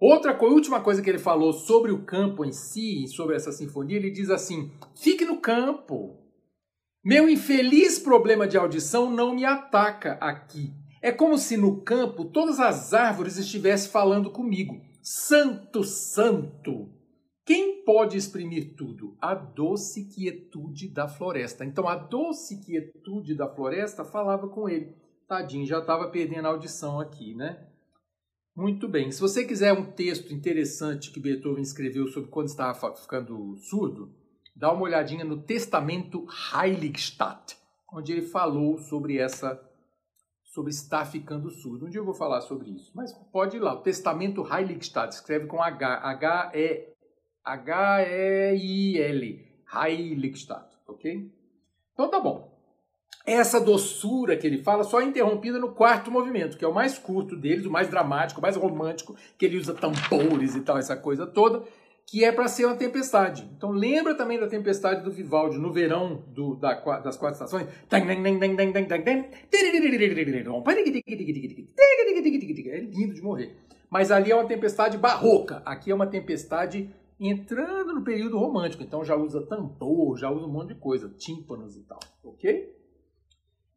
Outra 0.00 0.34
coisa, 0.34 0.54
última 0.54 0.80
coisa 0.80 1.02
que 1.02 1.08
ele 1.10 1.18
falou 1.18 1.52
sobre 1.52 1.92
o 1.92 2.04
campo 2.04 2.44
em 2.44 2.52
si, 2.52 3.06
sobre 3.08 3.36
essa 3.36 3.52
sinfonia, 3.52 3.96
ele 3.96 4.10
diz 4.10 4.30
assim: 4.30 4.70
fique 4.94 5.24
no 5.24 5.40
campo. 5.40 6.18
Meu 7.04 7.28
infeliz 7.28 7.98
problema 7.98 8.46
de 8.46 8.58
audição 8.58 9.10
não 9.10 9.34
me 9.34 9.44
ataca 9.44 10.12
aqui. 10.20 10.72
É 11.02 11.10
como 11.10 11.38
se 11.38 11.56
no 11.56 11.80
campo 11.80 12.26
todas 12.26 12.60
as 12.60 12.92
árvores 12.92 13.38
estivessem 13.38 13.90
falando 13.90 14.30
comigo. 14.30 14.80
Santo, 15.02 15.82
santo! 15.82 16.90
Quem 17.44 17.82
pode 17.84 18.16
exprimir 18.16 18.76
tudo? 18.76 19.16
A 19.20 19.34
doce 19.34 20.04
quietude 20.04 20.88
da 20.88 21.08
floresta. 21.08 21.64
Então, 21.64 21.88
a 21.88 21.96
doce 21.96 22.60
quietude 22.60 23.34
da 23.34 23.48
floresta 23.48 24.04
falava 24.04 24.46
com 24.46 24.68
ele. 24.68 24.94
Tadinho, 25.30 25.64
já 25.64 25.78
estava 25.78 26.08
perdendo 26.08 26.46
a 26.46 26.48
audição 26.48 26.98
aqui, 26.98 27.36
né? 27.36 27.64
Muito 28.56 28.88
bem. 28.88 29.12
Se 29.12 29.20
você 29.20 29.44
quiser 29.44 29.72
um 29.72 29.92
texto 29.92 30.34
interessante 30.34 31.12
que 31.12 31.20
Beethoven 31.20 31.62
escreveu 31.62 32.08
sobre 32.08 32.28
quando 32.28 32.48
estava 32.48 32.96
ficando 32.96 33.56
surdo, 33.58 34.12
dá 34.56 34.72
uma 34.72 34.82
olhadinha 34.82 35.24
no 35.24 35.40
Testamento 35.40 36.26
Heiligstadt, 36.52 37.56
onde 37.92 38.10
ele 38.10 38.22
falou 38.22 38.76
sobre 38.78 39.18
essa 39.18 39.64
sobre 40.46 40.72
estar 40.72 41.04
ficando 41.04 41.48
surdo. 41.48 41.86
Um 41.86 41.90
dia 41.90 42.00
eu 42.00 42.04
vou 42.04 42.12
falar 42.12 42.40
sobre 42.40 42.70
isso, 42.70 42.90
mas 42.92 43.12
pode 43.32 43.56
ir 43.56 43.60
lá. 43.60 43.74
O 43.74 43.82
Testamento 43.82 44.44
Heiligstadt 44.52 45.14
escreve 45.14 45.46
com 45.46 45.62
H, 45.62 45.94
H 45.98 46.50
E 46.56 46.92
H 47.44 48.02
E 48.02 48.56
I 48.56 48.98
L, 48.98 49.48
Heiligstadt, 49.72 50.76
OK? 50.88 51.32
Então 51.92 52.10
tá 52.10 52.18
bom. 52.18 52.49
Essa 53.30 53.60
doçura 53.60 54.36
que 54.36 54.44
ele 54.44 54.58
fala 54.58 54.82
só 54.82 55.00
é 55.00 55.04
interrompida 55.04 55.56
no 55.56 55.70
quarto 55.70 56.10
movimento, 56.10 56.58
que 56.58 56.64
é 56.64 56.68
o 56.68 56.74
mais 56.74 56.98
curto 56.98 57.36
deles, 57.36 57.64
o 57.64 57.70
mais 57.70 57.88
dramático, 57.88 58.40
o 58.40 58.42
mais 58.42 58.56
romântico, 58.56 59.14
que 59.38 59.46
ele 59.46 59.56
usa 59.56 59.72
tambores 59.72 60.56
e 60.56 60.60
tal, 60.62 60.76
essa 60.76 60.96
coisa 60.96 61.24
toda 61.28 61.62
que 62.04 62.24
é 62.24 62.32
para 62.32 62.48
ser 62.48 62.64
uma 62.64 62.74
tempestade. 62.74 63.48
Então 63.56 63.70
lembra 63.70 64.16
também 64.16 64.36
da 64.36 64.48
tempestade 64.48 65.04
do 65.04 65.12
Vivaldi 65.12 65.58
no 65.58 65.72
verão 65.72 66.24
do, 66.26 66.56
da, 66.56 66.74
das 66.98 67.16
quatro 67.16 67.34
estações? 67.34 67.68
É 72.68 72.80
lindo 72.80 73.14
de 73.14 73.22
morrer. 73.22 73.56
Mas 73.88 74.10
ali 74.10 74.32
é 74.32 74.34
uma 74.34 74.48
tempestade 74.48 74.98
barroca. 74.98 75.62
Aqui 75.64 75.92
é 75.92 75.94
uma 75.94 76.08
tempestade 76.08 76.90
entrando 77.20 77.94
no 77.94 78.02
período 78.02 78.36
romântico. 78.36 78.82
Então 78.82 79.04
já 79.04 79.14
usa 79.14 79.42
tambor, 79.42 80.18
já 80.18 80.28
usa 80.28 80.46
um 80.46 80.50
monte 80.50 80.74
de 80.74 80.80
coisa, 80.80 81.08
tímpanos 81.16 81.76
e 81.76 81.82
tal, 81.82 82.00
ok? 82.24 82.79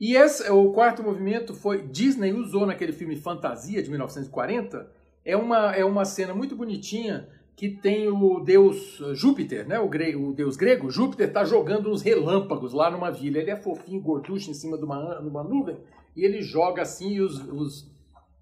E 0.03 0.17
esse, 0.17 0.51
o 0.51 0.69
quarto 0.73 1.01
movimento 1.01 1.53
foi 1.53 1.87
Disney 1.87 2.33
usou 2.33 2.65
naquele 2.65 2.91
filme 2.91 3.15
Fantasia 3.15 3.81
de 3.81 3.89
1940. 3.89 4.91
É 5.23 5.37
uma, 5.37 5.73
é 5.73 5.85
uma 5.85 6.03
cena 6.03 6.33
muito 6.33 6.57
bonitinha 6.57 7.29
que 7.55 7.69
tem 7.69 8.09
o 8.09 8.41
deus 8.41 9.01
Júpiter, 9.13 9.65
né? 9.65 9.79
o, 9.79 9.87
gre 9.87 10.13
o 10.13 10.33
deus 10.33 10.57
grego. 10.57 10.91
Júpiter 10.91 11.29
está 11.29 11.45
jogando 11.45 11.89
uns 11.89 12.01
relâmpagos 12.01 12.73
lá 12.73 12.91
numa 12.91 13.11
vila. 13.11 13.37
Ele 13.37 13.51
é 13.51 13.55
fofinho, 13.55 14.01
gorducho, 14.01 14.51
em 14.51 14.53
cima 14.53 14.77
de 14.77 14.83
uma, 14.83 15.21
de 15.21 15.29
uma 15.29 15.41
nuvem, 15.41 15.77
e 16.17 16.25
ele 16.25 16.41
joga 16.41 16.81
assim 16.81 17.13
e 17.13 17.21
os, 17.21 17.39
os, 17.47 17.89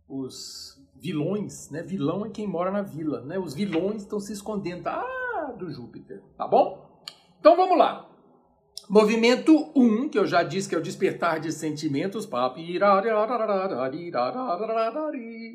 os 0.10 0.84
vilões, 0.96 1.70
né? 1.70 1.84
vilão 1.84 2.25
é 2.25 2.30
quem 2.32 2.48
mora 2.48 2.72
na 2.72 2.82
vila, 2.82 3.22
né? 3.22 3.38
os 3.38 3.53
vilões 3.53 4.01
estão 4.01 4.20
se 4.20 4.34
escondendo 4.34 4.88
ah, 4.88 5.53
do 5.60 5.70
Júpiter, 5.70 6.24
tá 6.36 6.48
bom? 6.48 6.89
Então 7.39 7.56
vamos 7.56 7.77
lá. 7.77 8.11
Movimento 8.91 9.71
1, 9.74 9.81
um, 9.81 10.10
que 10.10 10.19
eu 10.19 10.27
já 10.27 10.43
disse 10.43 10.67
que 10.67 10.75
é 10.75 10.77
o 10.77 10.81
despertar 10.81 11.39
de 11.39 11.50
sentimentos, 11.53 12.25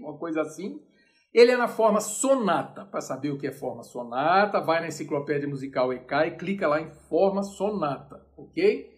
uma 0.03 0.17
coisa 0.17 0.41
assim. 0.41 0.81
Ele 1.35 1.53
é 1.53 1.57
na 1.59 1.69
forma 1.69 2.01
sonata. 2.01 2.87
Para 2.87 3.03
saber 3.03 3.29
o 3.31 3.37
que 3.37 3.47
é 3.47 3.53
forma 3.53 3.83
sonata, 3.83 4.59
vai 4.59 4.81
na 4.81 4.87
enciclopédia 4.87 5.47
musical 5.47 5.93
EK 5.93 6.13
e 6.29 6.31
clica 6.31 6.67
lá 6.67 6.81
em 6.81 6.89
forma 7.11 7.43
sonata, 7.43 8.27
ok? 8.39 8.91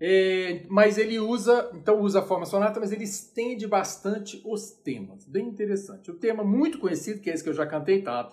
É, 0.00 0.64
mas 0.70 0.96
ele 0.96 1.18
usa, 1.18 1.70
então 1.74 2.00
usa 2.00 2.20
a 2.20 2.22
forma 2.22 2.46
sonata, 2.46 2.80
mas 2.80 2.92
ele 2.92 3.04
estende 3.04 3.66
bastante 3.66 4.40
os 4.46 4.70
temas. 4.70 5.28
Bem 5.28 5.48
interessante. 5.48 6.10
O 6.10 6.14
tema 6.14 6.42
muito 6.42 6.78
conhecido, 6.78 7.20
que 7.20 7.28
é 7.28 7.34
esse 7.34 7.44
que 7.44 7.50
eu 7.50 7.54
já 7.54 7.66
cantei, 7.66 8.00
tá? 8.00 8.26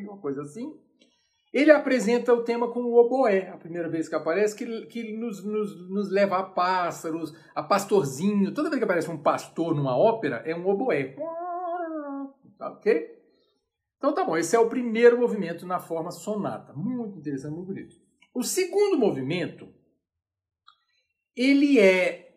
Uma 0.00 0.16
coisa 0.16 0.40
assim. 0.40 0.74
Ele 1.52 1.72
apresenta 1.72 2.32
o 2.32 2.44
tema 2.44 2.70
com 2.70 2.80
o 2.80 2.94
oboé, 2.94 3.48
a 3.48 3.56
primeira 3.56 3.88
vez 3.88 4.08
que 4.08 4.14
aparece, 4.14 4.54
que, 4.54 4.86
que 4.86 5.16
nos, 5.16 5.44
nos, 5.44 5.90
nos 5.90 6.10
leva 6.10 6.38
a 6.38 6.42
pássaros, 6.44 7.34
a 7.54 7.62
pastorzinho. 7.62 8.54
Toda 8.54 8.70
vez 8.70 8.78
que 8.78 8.84
aparece 8.84 9.10
um 9.10 9.20
pastor 9.20 9.74
numa 9.74 9.96
ópera, 9.96 10.42
é 10.46 10.54
um 10.54 10.68
oboé. 10.68 11.16
Tá, 12.56 12.70
ok? 12.70 13.18
Então 13.98 14.14
tá 14.14 14.24
bom, 14.24 14.36
esse 14.36 14.54
é 14.54 14.58
o 14.58 14.68
primeiro 14.68 15.18
movimento 15.18 15.66
na 15.66 15.80
forma 15.80 16.12
sonata. 16.12 16.72
Muito 16.72 17.18
interessante, 17.18 17.52
muito 17.52 17.66
bonito. 17.66 17.96
O 18.32 18.44
segundo 18.44 18.96
movimento, 18.96 19.68
ele 21.36 21.80
é 21.80 22.28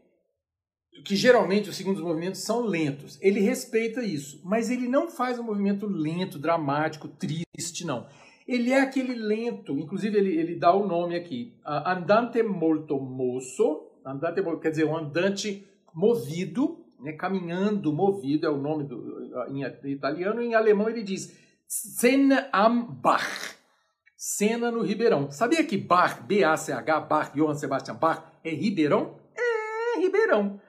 que 1.05 1.15
geralmente 1.15 1.69
os 1.69 1.75
segundos 1.75 2.01
movimentos 2.01 2.41
são 2.41 2.61
lentos. 2.61 3.19
Ele 3.21 3.39
respeita 3.39 4.03
isso, 4.03 4.41
mas 4.43 4.69
ele 4.69 4.87
não 4.87 5.09
faz 5.09 5.37
um 5.37 5.43
movimento 5.43 5.85
lento, 5.85 6.39
dramático, 6.39 7.07
triste, 7.07 7.85
não. 7.85 8.07
Ele 8.47 8.71
é 8.71 8.81
aquele 8.81 9.13
lento, 9.13 9.77
inclusive 9.77 10.17
ele, 10.17 10.35
ele 10.37 10.55
dá 10.55 10.73
o 10.73 10.85
nome 10.85 11.15
aqui, 11.15 11.55
andante 11.65 12.43
molto 12.43 12.99
mosso, 12.99 13.89
andante, 14.05 14.41
quer 14.61 14.69
dizer, 14.69 14.85
um 14.85 14.97
andante 14.97 15.65
movido, 15.93 16.85
né, 16.99 17.13
caminhando 17.13 17.93
movido, 17.93 18.45
é 18.45 18.49
o 18.49 18.57
nome 18.57 18.83
do, 18.83 19.47
em 19.49 19.63
italiano, 19.91 20.41
em 20.41 20.55
alemão 20.55 20.89
ele 20.89 21.03
diz 21.03 21.37
Sena 21.67 22.49
am 22.51 22.83
Bach, 23.01 23.55
cena 24.15 24.71
no 24.71 24.81
Ribeirão. 24.81 25.31
Sabia 25.31 25.63
que 25.63 25.77
Bach, 25.77 26.21
B-A-C-H, 26.23 26.99
Bach, 27.01 27.31
Johann 27.33 27.55
Sebastian 27.55 27.95
Bach, 27.95 28.23
é 28.43 28.49
Ribeirão? 28.49 29.17
É 29.35 29.99
Ribeirão. 29.99 30.61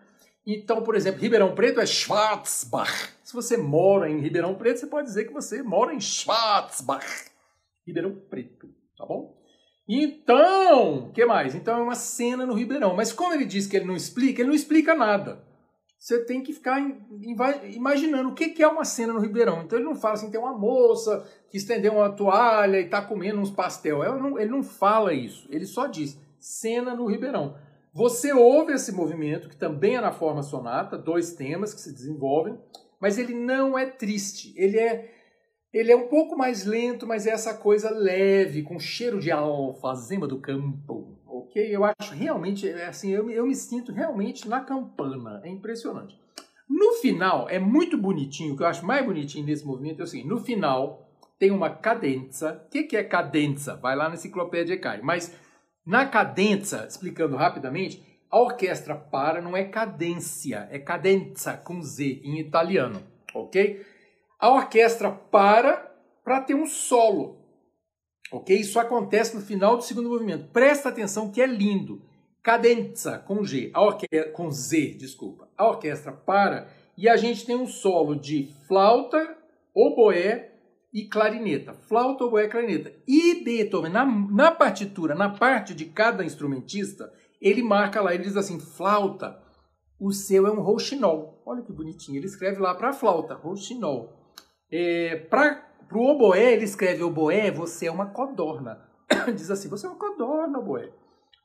Então, 0.47 0.83
por 0.83 0.95
exemplo, 0.95 1.21
Ribeirão 1.21 1.55
Preto 1.55 1.81
é 1.81 1.87
Schwarzbach. 1.87 3.11
Se 3.23 3.35
você 3.35 3.57
mora 3.57 4.11
em 4.11 4.21
Ribeirão 4.21 4.55
Preto, 4.55 4.81
você 4.81 4.87
pode 4.87 5.07
dizer 5.07 5.25
que 5.25 5.33
você 5.33 5.63
mora 5.63 5.95
em 5.95 6.01
Schwarzbach. 6.01 7.34
Ribeirão 7.87 8.15
Preto, 8.29 8.69
tá 8.97 9.07
bom? 9.07 9.37
Então, 9.87 11.09
o 11.09 11.13
que 11.13 11.25
mais? 11.27 11.55
Então 11.55 11.79
é 11.79 11.83
uma 11.83 11.95
cena 11.95 12.47
no 12.47 12.55
Ribeirão. 12.55 12.97
Mas 12.97 13.13
como 13.13 13.35
ele 13.35 13.45
diz 13.45 13.67
que 13.67 13.77
ele 13.77 13.85
não 13.85 13.97
explica, 13.97 14.41
ele 14.41 14.49
não 14.49 14.57
explica 14.57 14.95
nada. 14.95 15.45
Você 15.99 16.25
tem 16.25 16.43
que 16.43 16.53
ficar 16.53 16.79
imaginando 17.75 18.29
o 18.31 18.35
que 18.35 18.63
é 18.63 18.69
uma 18.69 18.85
cena 18.85 19.13
no 19.13 19.21
Ribeirão. 19.21 19.63
Então 19.63 19.79
ele 19.79 19.87
não 19.87 19.95
fala 19.95 20.15
assim, 20.15 20.31
tem 20.31 20.41
uma 20.41 20.57
moça 20.57 21.27
que 21.51 21.57
estendeu 21.57 21.95
uma 21.95 22.11
toalha 22.11 22.79
e 22.79 22.85
está 22.85 23.01
comendo 23.01 23.41
uns 23.41 23.51
pastel. 23.51 24.03
Ele 24.03 24.21
não, 24.21 24.39
ele 24.39 24.51
não 24.51 24.63
fala 24.63 25.15
isso. 25.15 25.47
Ele 25.51 25.67
só 25.67 25.87
diz 25.87 26.19
cena 26.39 26.95
no 26.95 27.07
Ribeirão. 27.07 27.57
Você 27.95 28.33
ouve 28.33 28.73
esse 28.73 28.91
movimento, 28.93 29.49
que 29.49 29.57
também 29.57 29.97
é 29.97 30.01
na 30.01 30.13
forma 30.13 30.43
sonata, 30.43 30.99
dois 30.99 31.33
temas 31.33 31.73
que 31.73 31.81
se 31.81 31.93
desenvolvem, 31.93 32.59
mas 33.01 33.19
ele 33.19 33.33
não 33.33 33.79
é 33.79 33.87
triste. 33.87 34.53
Ele 34.57 34.79
é 34.79 35.14
ele 35.75 35.91
é 35.91 35.97
um 35.97 36.07
pouco 36.07 36.39
mais 36.39 36.65
lento, 36.65 37.05
mas 37.05 37.27
é 37.27 37.31
essa 37.31 37.53
coisa 37.53 37.91
leve, 37.91 38.63
com 38.63 38.79
cheiro 38.79 39.19
de 39.19 39.33
alfazema 39.33 40.25
do 40.25 40.39
campo, 40.39 41.19
ok? 41.27 41.75
Eu 41.75 41.85
acho 41.85 42.15
realmente, 42.15 42.69
é 42.69 42.87
assim, 42.87 43.11
eu, 43.11 43.29
eu 43.29 43.45
me 43.45 43.57
sinto 43.57 43.91
realmente 43.91 44.49
na 44.49 44.61
campana, 44.61 45.41
é 45.43 45.51
impressionante. 45.51 46.17
No 46.69 46.93
final, 46.93 47.49
é 47.51 47.59
muito 47.59 47.99
bonitinho, 47.99 48.55
o 48.55 48.57
que 48.57 48.63
eu 48.63 48.69
acho 48.69 48.87
mais 48.87 49.05
bonitinho 49.05 49.45
nesse 49.45 49.67
movimento 49.67 50.01
é 50.01 50.05
o 50.05 50.07
seguinte, 50.07 50.29
no 50.29 50.39
final 50.39 51.11
tem 51.41 51.51
uma 51.51 51.71
cadenza, 51.71 52.63
o 52.67 52.71
que, 52.71 52.85
que 52.85 52.97
é 52.97 53.03
cadenza? 53.03 53.75
Vai 53.75 53.97
lá 53.97 54.09
na 54.09 54.15
enciclopédia 54.15 54.75
Ecai, 54.75 55.01
mas 55.03 55.37
na 55.85 56.07
cadenza, 56.07 56.87
explicando 56.89 57.35
rapidamente, 57.35 58.01
a 58.31 58.39
orquestra 58.39 58.95
para 58.95 59.43
não 59.43 59.57
é 59.57 59.65
cadência, 59.65 60.69
é 60.71 60.79
cadenza 60.79 61.57
com 61.57 61.83
Z 61.83 62.21
em 62.23 62.39
italiano, 62.39 63.03
ok? 63.35 63.85
A 64.45 64.51
orquestra 64.51 65.11
para 65.11 65.91
para 66.23 66.43
ter 66.43 66.55
um 66.55 66.67
solo. 66.67 67.39
Ok? 68.31 68.55
Isso 68.55 68.79
acontece 68.79 69.35
no 69.35 69.41
final 69.41 69.75
do 69.79 69.83
segundo 69.83 70.11
movimento. 70.11 70.51
Presta 70.53 70.91
atenção 70.91 71.31
que 71.31 71.41
é 71.41 71.47
lindo. 71.47 72.03
Cadenza 72.43 73.19
com 73.21 73.43
G, 73.43 73.71
a 73.73 73.81
orque... 73.81 74.07
com 74.35 74.51
Z, 74.51 74.97
desculpa. 74.99 75.49
A 75.57 75.67
orquestra 75.67 76.13
para 76.13 76.69
e 76.95 77.09
a 77.09 77.17
gente 77.17 77.47
tem 77.47 77.57
um 77.57 77.67
solo 77.67 78.15
de 78.15 78.53
flauta, 78.69 79.35
oboé 79.75 80.53
e 80.93 81.09
clarineta. 81.09 81.73
Flauta, 81.73 82.25
oboé 82.25 82.47
clarineta. 82.47 82.93
E 83.09 83.43
Beethoven, 83.43 83.91
na, 83.91 84.05
na 84.05 84.51
partitura, 84.51 85.15
na 85.15 85.31
parte 85.31 85.73
de 85.73 85.87
cada 85.87 86.23
instrumentista, 86.23 87.11
ele 87.41 87.63
marca 87.63 88.03
lá, 88.03 88.15
ele 88.15 88.25
diz 88.25 88.37
assim, 88.37 88.61
flauta, 88.61 89.43
o 89.99 90.13
seu 90.13 90.47
é 90.47 90.51
um 90.51 90.61
rouxinol. 90.61 91.43
Olha 91.47 91.63
que 91.63 91.73
bonitinho, 91.73 92.19
ele 92.19 92.27
escreve 92.27 92.61
lá 92.61 92.75
para 92.75 92.93
flauta, 92.93 93.35
rouxinol. 93.35 94.24
É, 94.77 95.15
para 95.31 95.69
o 95.93 96.11
oboé, 96.11 96.53
ele 96.53 96.65
escreve 96.65 97.05
oboé, 97.05 97.49
você 97.49 97.87
é 97.87 97.93
uma 97.93 98.07
codorna. 98.07 98.83
diz 99.33 99.49
assim, 99.49 99.69
você 99.69 99.87
é 99.87 99.89
uma 99.89 99.99
codorna, 99.99 100.59
oboé. 100.59 100.91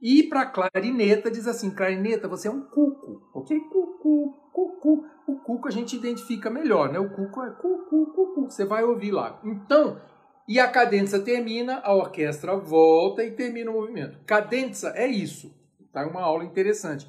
E 0.02 0.24
para 0.24 0.48
clarineta, 0.48 1.30
diz 1.30 1.46
assim, 1.46 1.70
clarineta, 1.70 2.28
você 2.28 2.48
é 2.48 2.52
um 2.52 2.62
cuco, 2.62 3.30
ok? 3.36 3.60
Cucu, 3.60 4.34
cucu. 4.52 5.06
O 5.28 5.36
cuco 5.42 5.68
a 5.68 5.72
gente 5.72 5.96
identifica 5.96 6.50
melhor, 6.50 6.92
né? 6.92 6.98
O 6.98 7.12
cuco 7.12 7.44
é 7.44 7.52
cucu, 7.52 8.14
cucu. 8.16 8.50
Você 8.50 8.66
vai 8.66 8.84
ouvir 8.84 9.12
lá. 9.12 9.40
Então, 9.44 10.02
e 10.48 10.60
a 10.60 10.68
cadência 10.68 11.20
termina, 11.20 11.82
a 11.84 11.94
orquestra 11.94 12.58
volta 12.58 13.24
e 13.24 13.30
termina 13.30 13.70
o 13.70 13.76
movimento. 13.76 14.18
Cadência 14.26 14.88
é 14.96 15.06
isso. 15.06 15.54
Tá 15.94 16.08
uma 16.08 16.22
aula 16.22 16.44
interessante. 16.46 17.08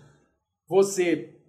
Você 0.68 1.39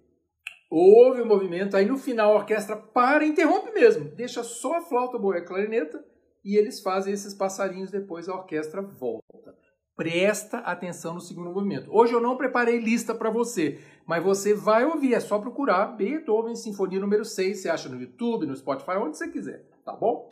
ouve 0.72 1.20
o 1.20 1.26
movimento, 1.26 1.76
aí 1.76 1.84
no 1.84 1.98
final 1.98 2.32
a 2.32 2.36
orquestra 2.36 2.74
para, 2.76 3.26
interrompe 3.26 3.70
mesmo, 3.72 4.06
deixa 4.16 4.42
só 4.42 4.78
a 4.78 4.80
flauta, 4.80 5.18
boa 5.18 5.36
e 5.36 5.38
a 5.40 5.44
clarineta 5.44 6.02
e 6.42 6.56
eles 6.56 6.80
fazem 6.80 7.12
esses 7.12 7.34
passarinhos, 7.34 7.90
depois 7.90 8.28
a 8.28 8.34
orquestra 8.34 8.80
volta. 8.80 9.54
Presta 9.94 10.58
atenção 10.58 11.14
no 11.14 11.20
segundo 11.20 11.50
movimento. 11.50 11.94
Hoje 11.94 12.14
eu 12.14 12.20
não 12.20 12.38
preparei 12.38 12.78
lista 12.78 13.14
para 13.14 13.30
você, 13.30 13.80
mas 14.06 14.24
você 14.24 14.54
vai 14.54 14.84
ouvir, 14.86 15.12
é 15.12 15.20
só 15.20 15.38
procurar 15.38 15.88
Beethoven 15.88 16.56
Sinfonia 16.56 16.98
número 16.98 17.24
6, 17.24 17.60
você 17.60 17.68
acha 17.68 17.90
no 17.90 18.00
YouTube, 18.00 18.46
no 18.46 18.56
Spotify, 18.56 18.92
onde 18.92 19.18
você 19.18 19.28
quiser, 19.28 19.64
tá 19.84 19.92
bom? 19.92 20.28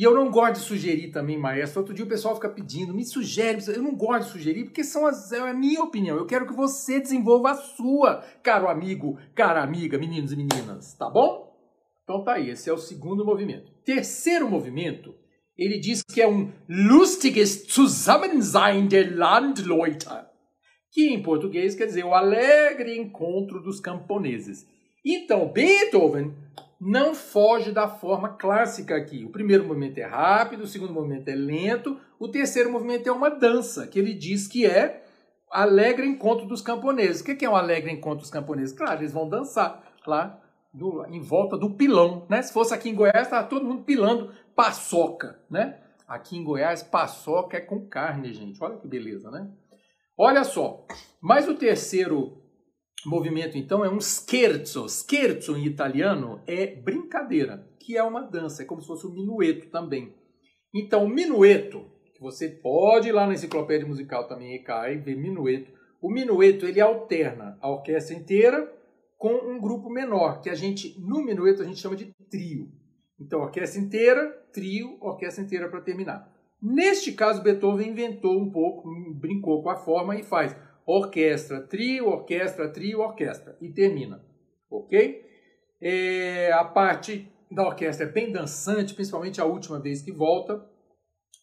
E 0.00 0.02
eu 0.02 0.14
não 0.14 0.30
gosto 0.30 0.54
de 0.54 0.60
sugerir 0.60 1.10
também, 1.10 1.36
maestro. 1.36 1.80
Outro 1.80 1.94
dia 1.94 2.06
o 2.06 2.08
pessoal 2.08 2.34
fica 2.34 2.48
pedindo, 2.48 2.94
me 2.94 3.04
sugere. 3.04 3.62
Eu 3.68 3.82
não 3.82 3.94
gosto 3.94 4.28
de 4.28 4.32
sugerir 4.32 4.64
porque 4.64 4.82
são 4.82 5.06
as, 5.06 5.30
é 5.30 5.40
a 5.40 5.52
minha 5.52 5.82
opinião. 5.82 6.16
Eu 6.16 6.24
quero 6.24 6.46
que 6.46 6.54
você 6.54 6.98
desenvolva 6.98 7.50
a 7.50 7.54
sua, 7.54 8.24
caro 8.42 8.70
amigo, 8.70 9.18
cara 9.34 9.62
amiga, 9.62 9.98
meninos 9.98 10.32
e 10.32 10.36
meninas, 10.36 10.94
tá 10.94 11.10
bom? 11.10 11.54
Então 12.02 12.24
tá 12.24 12.36
aí, 12.36 12.48
esse 12.48 12.70
é 12.70 12.72
o 12.72 12.78
segundo 12.78 13.26
movimento. 13.26 13.70
Terceiro 13.84 14.48
movimento, 14.48 15.14
ele 15.54 15.78
diz 15.78 16.02
que 16.02 16.22
é 16.22 16.26
um 16.26 16.50
lustiges 16.66 17.66
Zusammensein 17.70 18.88
der 18.88 19.14
Landleute, 19.14 20.06
que 20.90 21.10
em 21.10 21.22
português 21.22 21.74
quer 21.74 21.84
dizer 21.84 22.06
o 22.06 22.14
alegre 22.14 22.96
encontro 22.96 23.62
dos 23.62 23.80
camponeses. 23.80 24.66
Então, 25.04 25.52
Beethoven 25.52 26.34
não 26.80 27.14
foge 27.14 27.72
da 27.72 27.86
forma 27.86 28.30
clássica 28.30 28.96
aqui. 28.96 29.24
O 29.24 29.30
primeiro 29.30 29.66
movimento 29.66 29.98
é 29.98 30.06
rápido, 30.06 30.62
o 30.62 30.66
segundo 30.66 30.94
movimento 30.94 31.28
é 31.28 31.34
lento, 31.34 32.00
o 32.18 32.26
terceiro 32.26 32.72
movimento 32.72 33.06
é 33.06 33.12
uma 33.12 33.28
dança, 33.28 33.86
que 33.86 33.98
ele 33.98 34.14
diz 34.14 34.48
que 34.48 34.64
é 34.64 35.04
alegre 35.50 36.06
encontro 36.06 36.46
dos 36.46 36.62
camponeses. 36.62 37.20
O 37.20 37.24
que 37.24 37.44
é 37.44 37.50
um 37.50 37.56
alegre 37.56 37.92
encontro 37.92 38.20
dos 38.20 38.30
camponeses? 38.30 38.74
Claro, 38.74 39.00
eles 39.00 39.12
vão 39.12 39.28
dançar 39.28 39.82
lá 40.06 40.40
do, 40.72 41.04
em 41.06 41.20
volta 41.20 41.58
do 41.58 41.70
pilão, 41.70 42.26
né? 42.30 42.40
Se 42.40 42.52
fosse 42.52 42.72
aqui 42.72 42.88
em 42.88 42.94
Goiás, 42.94 43.26
estava 43.26 43.46
todo 43.46 43.66
mundo 43.66 43.82
pilando 43.82 44.32
paçoca, 44.54 45.38
né? 45.50 45.80
Aqui 46.08 46.36
em 46.36 46.44
Goiás, 46.44 46.82
paçoca 46.82 47.56
é 47.56 47.60
com 47.60 47.86
carne, 47.86 48.32
gente. 48.32 48.62
Olha 48.62 48.78
que 48.78 48.88
beleza, 48.88 49.30
né? 49.30 49.50
Olha 50.16 50.44
só, 50.44 50.86
mas 51.20 51.48
o 51.48 51.54
terceiro 51.54 52.39
movimento, 53.06 53.56
então, 53.56 53.84
é 53.84 53.90
um 53.90 54.00
scherzo. 54.00 54.88
Scherzo, 54.88 55.56
em 55.56 55.64
italiano, 55.64 56.42
é 56.46 56.66
brincadeira, 56.66 57.66
que 57.78 57.96
é 57.96 58.02
uma 58.02 58.22
dança, 58.22 58.62
é 58.62 58.66
como 58.66 58.80
se 58.80 58.86
fosse 58.86 59.06
um 59.06 59.12
minueto 59.12 59.70
também. 59.70 60.14
Então, 60.74 61.04
o 61.04 61.08
minueto, 61.08 61.84
que 62.14 62.20
você 62.20 62.48
pode 62.48 63.08
ir 63.08 63.12
lá 63.12 63.26
na 63.26 63.34
enciclopédia 63.34 63.86
musical 63.86 64.28
também, 64.28 64.54
ECAI, 64.54 64.98
ver 64.98 65.16
minueto. 65.16 65.72
O 66.00 66.10
minueto, 66.10 66.66
ele 66.66 66.80
alterna 66.80 67.58
a 67.60 67.70
orquestra 67.70 68.14
inteira 68.14 68.72
com 69.18 69.34
um 69.34 69.60
grupo 69.60 69.90
menor, 69.90 70.40
que 70.40 70.48
a 70.48 70.54
gente, 70.54 70.98
no 71.00 71.22
minueto, 71.24 71.62
a 71.62 71.64
gente 71.64 71.80
chama 71.80 71.96
de 71.96 72.12
trio. 72.30 72.70
Então, 73.20 73.40
orquestra 73.40 73.80
inteira, 73.80 74.30
trio, 74.52 74.96
orquestra 75.00 75.44
inteira 75.44 75.68
para 75.68 75.80
terminar. 75.80 76.30
Neste 76.62 77.12
caso, 77.12 77.42
Beethoven 77.42 77.90
inventou 77.90 78.38
um 78.38 78.50
pouco, 78.50 78.88
brincou 79.14 79.62
com 79.62 79.70
a 79.70 79.76
forma 79.76 80.16
e 80.16 80.22
faz 80.22 80.56
orquestra, 80.86 81.60
trio, 81.62 82.08
orquestra, 82.08 82.68
trio, 82.68 83.00
orquestra. 83.00 83.56
E 83.60 83.70
termina. 83.70 84.24
Ok? 84.70 85.24
É, 85.80 86.52
a 86.52 86.64
parte 86.64 87.30
da 87.50 87.66
orquestra 87.66 88.06
é 88.06 88.10
bem 88.10 88.30
dançante, 88.30 88.94
principalmente 88.94 89.40
a 89.40 89.44
última 89.44 89.80
vez 89.80 90.02
que 90.02 90.12
volta. 90.12 90.64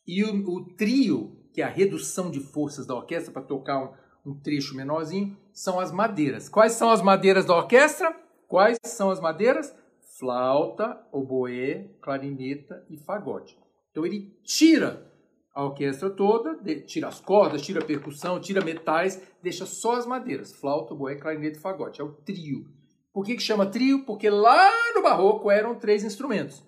E 0.06 0.24
o, 0.24 0.50
o 0.50 0.76
trio, 0.76 1.38
que 1.54 1.62
é 1.62 1.66
a 1.66 1.70
redução 1.70 2.32
de 2.32 2.40
forças 2.40 2.86
da 2.86 2.96
orquestra 2.96 3.32
para 3.32 3.42
tocar 3.42 3.84
um, 4.26 4.32
um 4.32 4.40
trecho 4.40 4.76
menorzinho, 4.76 5.36
são 5.52 5.80
as 5.80 5.92
madeiras. 5.92 6.48
Quais 6.48 6.74
são 6.74 6.90
as 6.90 7.02
madeiras 7.02 7.46
da 7.46 7.56
orquestra? 7.56 8.16
Quais 8.48 8.78
são 8.84 9.10
as 9.10 9.20
madeiras? 9.20 9.76
Flauta, 10.18 11.00
oboé, 11.12 11.90
clarineta 12.02 12.86
e 12.90 12.98
fagote. 12.98 13.58
Então 13.92 14.06
ele 14.06 14.36
tira 14.44 15.12
a 15.58 15.64
orquestra 15.64 16.08
toda, 16.12 16.56
tira 16.86 17.08
as 17.08 17.20
cordas, 17.20 17.64
tira 17.64 17.82
a 17.82 17.84
percussão, 17.84 18.40
tira 18.40 18.64
metais, 18.64 19.20
deixa 19.42 19.66
só 19.66 19.96
as 19.96 20.06
madeiras, 20.06 20.54
flauta, 20.54 20.94
boé, 20.94 21.16
clarinete 21.16 21.58
e 21.58 21.62
fagote. 21.62 22.00
É 22.00 22.04
o 22.04 22.12
trio. 22.12 22.68
Por 23.12 23.26
que, 23.26 23.36
que 23.36 23.42
chama 23.42 23.66
trio? 23.66 24.06
Porque 24.06 24.30
lá 24.30 24.72
no 24.94 25.02
barroco 25.02 25.50
eram 25.50 25.74
três 25.74 26.04
instrumentos. 26.04 26.64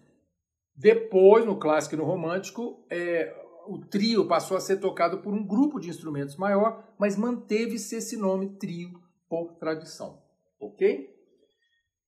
Depois, 0.76 1.46
no 1.46 1.60
clássico 1.60 1.94
e 1.94 2.00
no 2.00 2.04
romântico, 2.04 2.84
é, 2.90 3.32
o 3.68 3.78
trio 3.78 4.28
passou 4.28 4.58
a 4.58 4.60
ser 4.60 4.78
tocado 4.78 5.20
por 5.20 5.36
um 5.36 5.46
grupo 5.46 5.80
de 5.80 5.88
instrumentos 5.88 6.36
maior, 6.36 6.84
mas 6.98 7.16
manteve-se 7.16 7.98
esse 7.98 8.18
nome 8.18 8.58
trio 8.58 9.00
por 9.30 9.54
tradição. 9.60 10.20
Ok? 10.60 11.16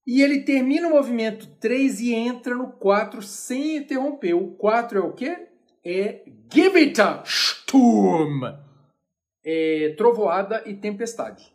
E 0.08 0.24
ele 0.24 0.41
termina 0.41 0.88
o 0.88 0.96
movimento 0.96 1.46
3 1.60 2.02
e 2.02 2.15
entra 2.15 2.56
no 2.56 2.72
4 2.72 3.22
sem 3.22 3.78
interromper. 3.78 4.34
O 4.34 4.56
4 4.56 4.98
é 4.98 5.02
o 5.04 5.13
quê? 5.13 5.51
É 5.84 6.24
Gewittersturm, 6.54 8.44
é 9.44 9.94
trovoada 9.98 10.63
e 10.65 10.76
tempestade. 10.76 11.52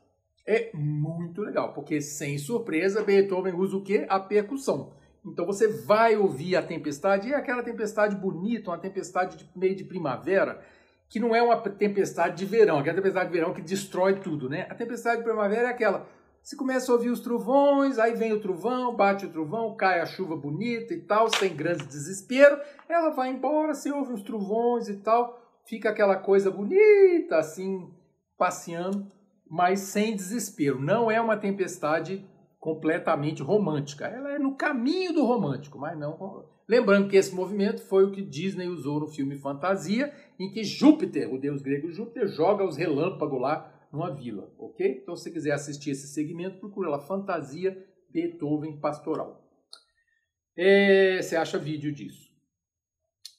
É 0.47 0.71
muito 0.75 1.43
legal, 1.43 1.73
porque 1.73 2.01
sem 2.01 2.39
surpresa 2.39 3.03
Beethoven 3.03 3.55
usa 3.55 3.77
o 3.77 3.83
quê? 3.83 4.07
A 4.09 4.21
percussão. 4.21 4.93
Então 5.25 5.45
você 5.45 5.67
vai 5.67 6.17
ouvir 6.17 6.55
a 6.55 6.63
tempestade, 6.63 7.29
e 7.29 7.33
é 7.33 7.37
aquela 7.37 7.63
tempestade 7.63 8.15
bonita, 8.15 8.71
uma 8.71 8.79
tempestade 8.79 9.37
de 9.37 9.49
meio 9.57 9.75
de 9.75 9.83
primavera, 9.83 10.63
que 11.09 11.19
não 11.19 11.35
é 11.35 11.43
uma 11.43 11.57
tempestade 11.57 12.37
de 12.37 12.45
verão, 12.45 12.79
aquela 12.79 12.97
tempestade 12.97 13.27
de 13.27 13.33
verão 13.33 13.53
que 13.53 13.61
destrói 13.61 14.21
tudo, 14.21 14.49
né? 14.49 14.67
A 14.71 14.75
tempestade 14.75 15.19
de 15.19 15.25
primavera 15.25 15.69
é 15.69 15.71
aquela 15.71 16.09
você 16.47 16.55
começa 16.55 16.93
a 16.93 16.95
ouvir 16.95 17.11
os 17.11 17.19
trovões, 17.19 17.99
aí 17.99 18.15
vem 18.15 18.33
o 18.33 18.41
trovão, 18.41 18.95
bate 18.95 19.27
o 19.27 19.29
trovão, 19.29 19.75
cai 19.75 19.99
a 19.99 20.07
chuva 20.07 20.37
bonita 20.37 20.95
e 20.95 21.01
tal, 21.01 21.29
sem 21.29 21.53
grande 21.57 21.85
desespero. 21.85 22.57
Ela 22.89 23.11
vai 23.11 23.31
embora, 23.31 23.75
você 23.75 23.91
ouve 23.91 24.13
os 24.13 24.23
trovões 24.23 24.89
e 24.89 24.99
tal, 24.99 25.43
fica 25.67 25.91
aquela 25.91 26.15
coisa 26.15 26.49
bonita, 26.49 27.37
assim, 27.37 27.91
passeando, 28.39 29.09
mas 29.51 29.81
sem 29.81 30.15
desespero. 30.15 30.81
Não 30.81 31.11
é 31.11 31.21
uma 31.21 31.37
tempestade 31.37 32.25
completamente 32.61 33.43
romântica. 33.43 34.07
Ela 34.07 34.35
é 34.35 34.39
no 34.39 34.55
caminho 34.55 35.13
do 35.13 35.25
romântico, 35.25 35.81
mas 35.81 35.99
não. 35.99 36.47
Lembrando 36.69 37.09
que 37.09 37.17
esse 37.17 37.35
movimento 37.35 37.83
foi 37.83 38.05
o 38.05 38.13
que 38.13 38.23
Disney 38.23 38.69
usou 38.69 39.01
no 39.01 39.09
filme 39.09 39.35
Fantasia, 39.35 40.15
em 40.39 40.49
que 40.53 40.63
Júpiter, 40.63 41.29
o 41.35 41.41
deus 41.41 41.61
grego 41.61 41.91
Júpiter, 41.91 42.29
joga 42.29 42.63
os 42.63 42.77
relâmpagos 42.77 43.41
lá 43.41 43.73
numa 43.93 44.15
vila, 44.15 44.53
ok? 44.59 45.01
Então, 45.03 45.17
se 45.17 45.25
você 45.25 45.31
quiser 45.31 45.53
assistir 45.53 45.91
esse 45.91 46.09
segmento, 46.09 46.59
procura 46.59 46.91
lá 46.91 46.99
Fantasia 46.99 47.77
Beethoven 48.11 48.79
Pastoral. 48.81 49.43
É, 50.57 51.21
você 51.21 51.37
acha 51.37 51.59
vídeo 51.59 51.93
disso. 51.93 52.27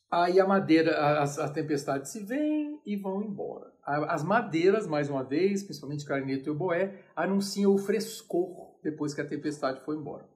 Aí 0.10 0.40
a 0.40 0.48
madeira, 0.48 1.20
as, 1.20 1.38
as 1.38 1.52
tempestades 1.52 2.12
se 2.12 2.24
vêm 2.24 2.80
e 2.86 2.96
vão 2.96 3.22
embora. 3.22 3.74
As 3.84 4.24
madeiras, 4.24 4.88
mais 4.88 5.10
uma 5.10 5.24
vez, 5.24 5.64
principalmente 5.64 6.06
clarinete 6.06 6.48
e 6.48 6.50
oboé, 6.50 7.04
anunciam 7.16 7.74
o 7.74 7.78
frescor 7.78 8.78
depois 8.84 9.14
que 9.14 9.22
a 9.22 9.28
tempestade 9.28 9.84
foi 9.84 9.96
embora. 9.96 10.28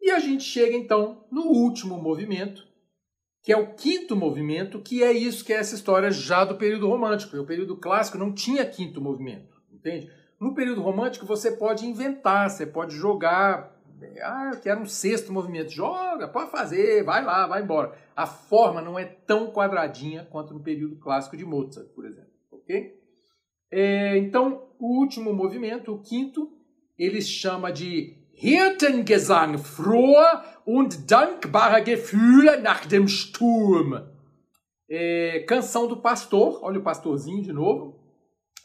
E 0.00 0.10
a 0.10 0.18
gente 0.18 0.42
chega 0.44 0.74
então 0.74 1.26
no 1.30 1.42
último 1.42 2.00
movimento, 2.00 2.66
que 3.42 3.52
é 3.52 3.56
o 3.56 3.74
quinto 3.74 4.14
movimento, 4.14 4.80
que 4.80 5.02
é 5.02 5.12
isso 5.12 5.44
que 5.44 5.52
é 5.52 5.56
essa 5.56 5.74
história 5.74 6.10
já 6.10 6.44
do 6.44 6.56
período 6.56 6.88
romântico. 6.88 7.36
O 7.36 7.46
período 7.46 7.76
clássico 7.76 8.18
não 8.18 8.32
tinha 8.32 8.64
quinto 8.66 9.00
movimento 9.00 9.60
entende? 9.80 10.10
No 10.38 10.54
período 10.54 10.82
romântico 10.82 11.26
você 11.26 11.50
pode 11.52 11.86
inventar, 11.86 12.48
você 12.48 12.66
pode 12.66 12.94
jogar, 12.94 13.76
ah, 14.22 14.50
eu 14.54 14.60
quero 14.60 14.80
um 14.80 14.86
sexto 14.86 15.32
movimento, 15.32 15.70
joga, 15.70 16.28
pode 16.28 16.50
fazer, 16.50 17.02
vai 17.02 17.24
lá, 17.24 17.46
vai 17.46 17.62
embora. 17.62 17.98
A 18.14 18.26
forma 18.26 18.80
não 18.80 18.98
é 18.98 19.04
tão 19.04 19.50
quadradinha 19.50 20.26
quanto 20.30 20.54
no 20.54 20.60
período 20.60 20.96
clássico 20.96 21.36
de 21.36 21.44
Mozart, 21.44 21.88
por 21.88 22.06
exemplo, 22.06 22.30
ok? 22.52 22.98
É, 23.70 24.16
então, 24.18 24.68
o 24.78 24.98
último 24.98 25.32
movimento, 25.32 25.94
o 25.94 26.00
quinto, 26.00 26.50
ele 26.98 27.20
chama 27.20 27.70
de 27.70 28.16
Hirtengesang 28.40 29.58
frohe 29.58 30.42
und 30.64 31.10
dankbare 31.10 31.84
Gefühle 31.84 32.58
nach 32.62 32.86
dem 32.86 33.06
Sturm. 33.06 34.02
É, 34.88 35.40
canção 35.40 35.86
do 35.86 35.98
pastor, 35.98 36.58
olha 36.62 36.80
o 36.80 36.82
pastorzinho 36.82 37.42
de 37.42 37.52
novo. 37.52 38.00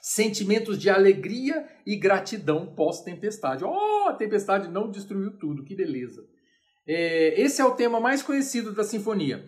Sentimentos 0.02 0.80
de 0.80 0.90
alegria 0.90 1.68
e 1.86 1.98
gratidão 1.98 2.74
pós-tempestade. 2.74 3.66
Oh, 3.66 4.08
a 4.08 4.14
tempestade 4.14 4.70
não 4.70 4.90
destruiu 4.90 5.38
tudo, 5.38 5.66
que 5.66 5.76
beleza. 5.76 6.26
É, 6.88 7.42
esse 7.42 7.62
é 7.62 7.66
o 7.66 7.76
tema 7.76 8.00
mais 8.00 8.24
conhecido 8.24 8.72
da 8.72 8.84
sinfonia. 8.86 9.46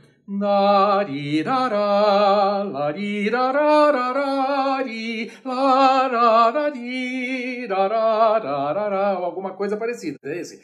Alguma 9.24 9.54
coisa 9.54 9.78
parecida. 9.78 10.20
É 10.24 10.42
esse. 10.42 10.62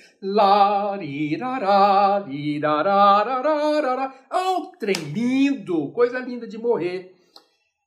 Oh, 4.30 4.73
trem 4.78 4.95
lindo! 4.95 5.93
Coisa 5.93 6.19
linda 6.19 6.45
de 6.45 6.58
morrer. 6.58 7.15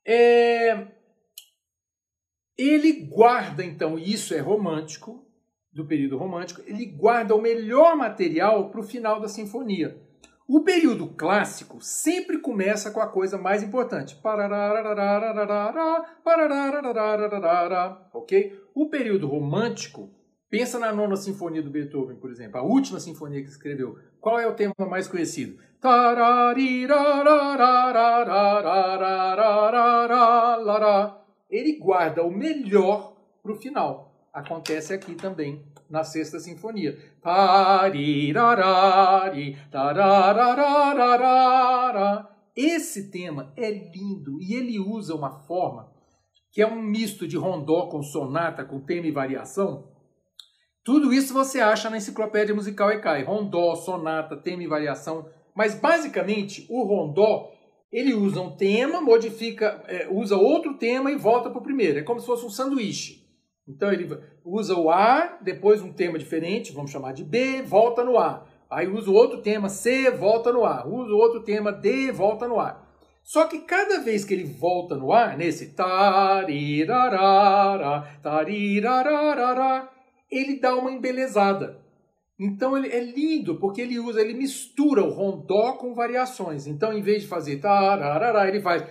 É... 0.07 0.87
Ele 2.57 2.93
guarda, 3.05 3.62
então, 3.62 3.99
isso 3.99 4.33
é 4.33 4.39
romântico, 4.39 5.27
do 5.71 5.85
período 5.85 6.17
romântico, 6.17 6.62
ele 6.67 6.87
guarda 6.87 7.35
o 7.35 7.43
melhor 7.43 7.95
material 7.95 8.71
para 8.71 8.81
o 8.81 8.83
final 8.83 9.21
da 9.21 9.29
sinfonia. 9.29 10.06
O 10.48 10.61
período 10.61 11.09
clássico 11.09 11.80
sempre 11.80 12.38
começa 12.38 12.92
com 12.92 13.00
a 13.00 13.09
coisa 13.09 13.37
mais 13.37 13.64
importante. 13.64 14.16
Ok? 18.12 18.62
O 18.72 18.88
período 18.88 19.26
romântico, 19.26 20.09
pensa 20.48 20.78
na 20.78 20.92
nona 20.92 21.16
sinfonia 21.16 21.61
do 21.61 21.70
Beethoven, 21.70 22.16
por 22.16 22.30
exemplo, 22.30 22.61
a 22.61 22.62
última 22.62 23.00
sinfonia 23.00 23.42
que 23.42 23.48
escreveu. 23.48 23.98
Qual 24.20 24.38
é 24.38 24.46
o 24.46 24.54
tema 24.54 24.72
mais 24.88 25.09
conhecido? 25.09 25.59
Ele 31.50 31.76
guarda 31.76 32.22
o 32.22 32.30
melhor 32.30 33.16
para 33.42 33.52
o 33.52 33.56
final 33.56 34.16
acontece 34.37 34.92
aqui 34.92 35.14
também 35.14 35.64
na 35.90 36.05
Sexta 36.05 36.38
Sinfonia. 36.38 36.99
Esse 42.55 43.11
tema 43.11 43.53
é 43.57 43.70
lindo 43.70 44.40
e 44.40 44.55
ele 44.55 44.79
usa 44.79 45.14
uma 45.14 45.40
forma 45.40 45.94
que 46.51 46.62
é 46.62 46.66
um 46.66 46.81
misto 46.81 47.29
de 47.29 47.37
rondó 47.37 47.87
com 47.88 48.03
sonata, 48.03 48.64
com 48.64 48.81
tema 48.81 49.07
e 49.07 49.12
variação. 49.12 49.92
Tudo 50.83 51.12
isso 51.12 51.35
você 51.35 51.61
acha 51.61 51.90
na 51.90 51.99
enciclopédia 51.99 52.55
musical 52.55 52.90
ECAI. 52.90 53.25
Rondó, 53.25 53.75
sonata, 53.75 54.37
tema 54.37 54.62
e 54.62 54.66
variação. 54.66 55.29
Mas 55.55 55.75
basicamente 55.75 56.66
o 56.70 56.83
rondó 56.85 57.51
ele 57.92 58.14
usa 58.14 58.40
um 58.40 58.57
tema, 58.57 59.01
modifica, 59.01 59.83
é, 59.87 60.09
usa 60.11 60.37
outro 60.37 60.79
tema 60.79 61.11
e 61.11 61.16
volta 61.16 61.51
para 61.51 61.59
o 61.59 61.62
primeiro. 61.62 61.99
É 61.99 62.03
como 62.03 62.20
se 62.20 62.27
fosse 62.27 62.46
um 62.46 62.51
sanduíche. 62.51 63.26
Então 63.68 63.92
ele 63.92 64.09
usa 64.44 64.76
o 64.76 64.90
A, 64.90 65.38
depois 65.42 65.83
um 65.83 65.92
tema 65.92 66.18
diferente, 66.18 66.72
vamos 66.72 66.90
chamar 66.90 67.12
de 67.12 67.24
B, 67.24 67.62
volta 67.62 68.05
no 68.05 68.16
A. 68.18 68.44
Aí 68.70 68.87
usa 68.88 69.11
outro 69.11 69.42
tema 69.42 69.68
C, 69.68 70.11
volta 70.11 70.52
no 70.52 70.64
A. 70.64 70.87
Usa 70.87 71.12
outro 71.14 71.40
tema 71.40 71.72
D, 71.72 72.12
volta 72.12 72.46
no 72.48 72.61
A. 72.61 72.83
Só 73.22 73.46
que 73.46 73.59
cada 73.61 74.00
vez 74.00 74.24
que 74.24 74.35
ele 74.35 74.44
volta 74.44 74.96
no 74.96 75.12
A, 75.12 75.37
nesse 75.37 75.74
tarirarara, 75.74 76.48
tarirarara, 78.22 79.88
ele 80.31 80.61
dá 80.61 80.76
uma 80.76 80.92
embelezada. 80.92 81.85
Então 82.38 82.77
ele 82.77 82.88
é 82.88 83.03
lindo 83.03 83.59
porque 83.59 83.81
ele 83.81 83.99
usa, 83.99 84.20
ele 84.20 84.35
mistura 84.35 85.03
o 85.03 85.11
rondó 85.11 85.72
com 85.72 85.94
variações. 85.94 86.66
Então 86.66 86.92
em 86.92 87.01
vez 87.01 87.22
de 87.22 87.29
fazer 87.29 87.59
tararara, 87.59 88.46
ele 88.49 88.61
faz 88.61 88.85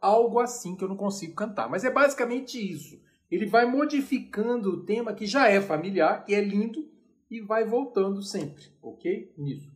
algo 0.00 0.38
assim 0.38 0.76
que 0.76 0.84
eu 0.84 0.88
não 0.88 0.96
consigo 0.96 1.34
cantar. 1.34 1.68
Mas 1.68 1.84
é 1.84 1.90
basicamente 1.90 2.58
isso. 2.58 3.02
Ele 3.30 3.46
vai 3.46 3.66
modificando 3.66 4.70
o 4.70 4.84
tema 4.84 5.12
que 5.12 5.26
já 5.26 5.48
é 5.48 5.60
familiar, 5.60 6.24
que 6.24 6.34
é 6.34 6.40
lindo, 6.40 6.88
e 7.30 7.40
vai 7.40 7.64
voltando 7.64 8.22
sempre, 8.22 8.62
ok? 8.80 9.32
Nisso. 9.36 9.68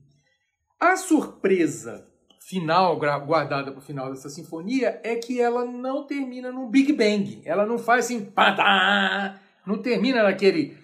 A 0.79 0.97
surpresa 0.97 2.08
final, 2.49 2.97
guardada 2.97 3.71
para 3.71 3.79
o 3.79 3.83
final 3.83 4.11
dessa 4.11 4.31
sinfonia, 4.31 4.99
é 5.05 5.17
que 5.17 5.39
ela 5.39 5.67
não 5.67 6.05
termina 6.05 6.51
num 6.51 6.67
Big 6.67 6.95
Bang. 6.95 7.43
Ela 7.45 7.67
não 7.67 7.79
faz 7.79 8.07
assim, 8.07 8.25
patá, 8.25 9.39
não 9.67 9.77
termina 9.77 10.23
naquele 10.23 10.75